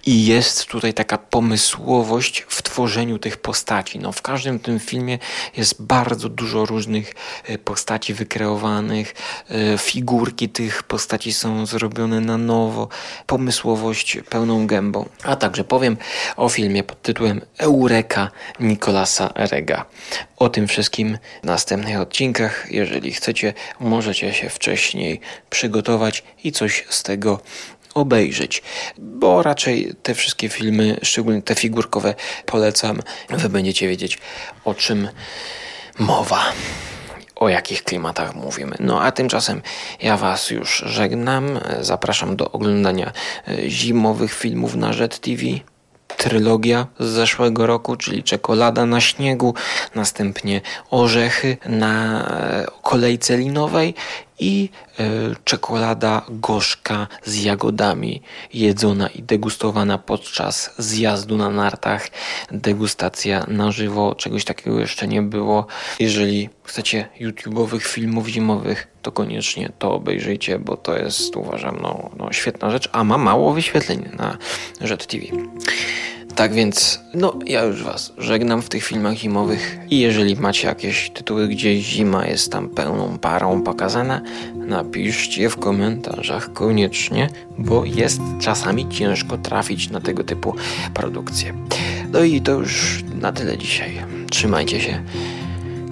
I 0.06 0.26
jest 0.26 0.66
tutaj 0.66 0.94
taka 0.94 1.18
pomysłowość 1.18 2.46
w 2.48 2.62
tworzeniu 2.62 3.18
tych 3.18 3.36
postaci. 3.36 3.98
No, 3.98 4.12
w 4.12 4.22
każdym 4.22 4.58
tym 4.58 4.80
filmie 4.80 5.18
jest 5.56 5.82
bardzo 5.82 6.28
dużo 6.28 6.66
różnych 6.66 7.14
e, 7.44 7.58
postaci 7.58 8.13
wykreowanych, 8.14 9.14
e, 9.50 9.78
figurki 9.78 10.48
tych 10.48 10.82
postaci 10.82 11.32
są 11.32 11.66
zrobione 11.66 12.20
na 12.20 12.38
nowo, 12.38 12.88
pomysłowość 13.26 14.18
pełną 14.30 14.66
gębą. 14.66 15.08
A 15.22 15.36
także 15.36 15.64
powiem 15.64 15.96
o 16.36 16.48
filmie 16.48 16.82
pod 16.82 17.02
tytułem 17.02 17.40
Eureka 17.58 18.30
Nicolasa 18.60 19.32
Rega. 19.34 19.84
O 20.36 20.48
tym 20.48 20.68
wszystkim 20.68 21.18
w 21.42 21.46
następnych 21.46 22.00
odcinkach. 22.00 22.66
Jeżeli 22.70 23.12
chcecie, 23.12 23.54
możecie 23.80 24.34
się 24.34 24.48
wcześniej 24.48 25.20
przygotować 25.50 26.24
i 26.44 26.52
coś 26.52 26.84
z 26.88 27.02
tego 27.02 27.40
obejrzeć, 27.94 28.62
bo 28.98 29.42
raczej 29.42 29.94
te 30.02 30.14
wszystkie 30.14 30.48
filmy, 30.48 30.96
szczególnie 31.02 31.42
te 31.42 31.54
figurkowe, 31.54 32.14
polecam. 32.46 33.02
Wy 33.30 33.48
będziecie 33.48 33.88
wiedzieć 33.88 34.18
o 34.64 34.74
czym 34.74 35.08
mowa. 35.98 36.52
O 37.44 37.48
jakich 37.48 37.84
klimatach 37.84 38.34
mówimy. 38.34 38.76
No 38.80 39.02
a 39.02 39.12
tymczasem 39.12 39.62
ja 40.02 40.16
Was 40.16 40.50
już 40.50 40.82
żegnam. 40.86 41.60
Zapraszam 41.80 42.36
do 42.36 42.52
oglądania 42.52 43.12
e, 43.48 43.70
zimowych 43.70 44.34
filmów 44.34 44.74
na 44.74 44.92
Red 44.92 45.18
TV 45.18 45.42
trylogia 46.16 46.86
z 47.00 47.06
zeszłego 47.06 47.66
roku, 47.66 47.96
czyli 47.96 48.22
czekolada 48.22 48.86
na 48.86 49.00
śniegu, 49.00 49.54
następnie 49.94 50.60
orzechy 50.90 51.56
na 51.66 52.24
e, 52.28 52.66
kolejce 52.82 53.36
linowej 53.36 53.94
i 54.38 54.68
e, 54.98 55.04
czekolada 55.44 56.22
gorzka 56.28 57.06
z 57.24 57.42
jagodami, 57.42 58.22
jedzona 58.54 59.08
i 59.08 59.22
degustowana 59.22 59.98
podczas 59.98 60.74
zjazdu 60.78 61.36
na 61.36 61.50
nartach. 61.50 62.08
Degustacja 62.50 63.44
na 63.48 63.72
żywo, 63.72 64.14
czegoś 64.14 64.44
takiego 64.44 64.80
jeszcze 64.80 65.08
nie 65.08 65.22
było. 65.22 65.66
Jeżeli 66.00 66.48
chcecie 66.64 67.08
YouTube'owych 67.20 67.82
filmów 67.82 68.28
zimowych, 68.28 68.86
to 69.02 69.12
koniecznie 69.12 69.72
to 69.78 69.94
obejrzyjcie, 69.94 70.58
bo 70.58 70.76
to 70.76 70.98
jest 70.98 71.36
uważam 71.36 71.78
no, 71.82 72.10
no 72.16 72.32
świetna 72.32 72.70
rzecz, 72.70 72.88
a 72.92 73.04
ma 73.04 73.18
mało 73.18 73.54
wyświetleń 73.54 74.08
na 74.18 74.38
Red 74.80 75.06
TV. 75.06 75.24
Tak 76.36 76.52
więc, 76.52 77.00
no 77.14 77.38
ja 77.46 77.62
już 77.62 77.82
Was 77.82 78.12
żegnam 78.18 78.62
w 78.62 78.68
tych 78.68 78.84
filmach 78.84 79.16
zimowych 79.16 79.78
i 79.90 80.00
jeżeli 80.00 80.36
macie 80.36 80.68
jakieś 80.68 81.10
tytuły, 81.10 81.48
gdzie 81.48 81.80
zima 81.80 82.26
jest 82.26 82.52
tam 82.52 82.68
pełną 82.68 83.18
parą 83.18 83.62
pokazana, 83.62 84.20
napiszcie 84.56 85.48
w 85.48 85.56
komentarzach 85.56 86.52
koniecznie, 86.52 87.28
bo 87.58 87.84
jest 87.84 88.20
czasami 88.40 88.88
ciężko 88.88 89.38
trafić 89.38 89.90
na 89.90 90.00
tego 90.00 90.24
typu 90.24 90.54
produkcje. 90.94 91.54
No 92.12 92.22
i 92.22 92.40
to 92.40 92.52
już 92.52 93.04
na 93.20 93.32
tyle 93.32 93.58
dzisiaj. 93.58 94.02
Trzymajcie 94.30 94.80
się 94.80 95.02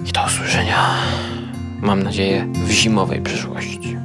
i 0.05 0.11
do 0.11 0.25
usłyszenia. 0.25 0.95
Mam 1.81 2.03
nadzieję 2.03 2.47
w 2.67 2.71
zimowej 2.71 3.21
przyszłości. 3.21 4.02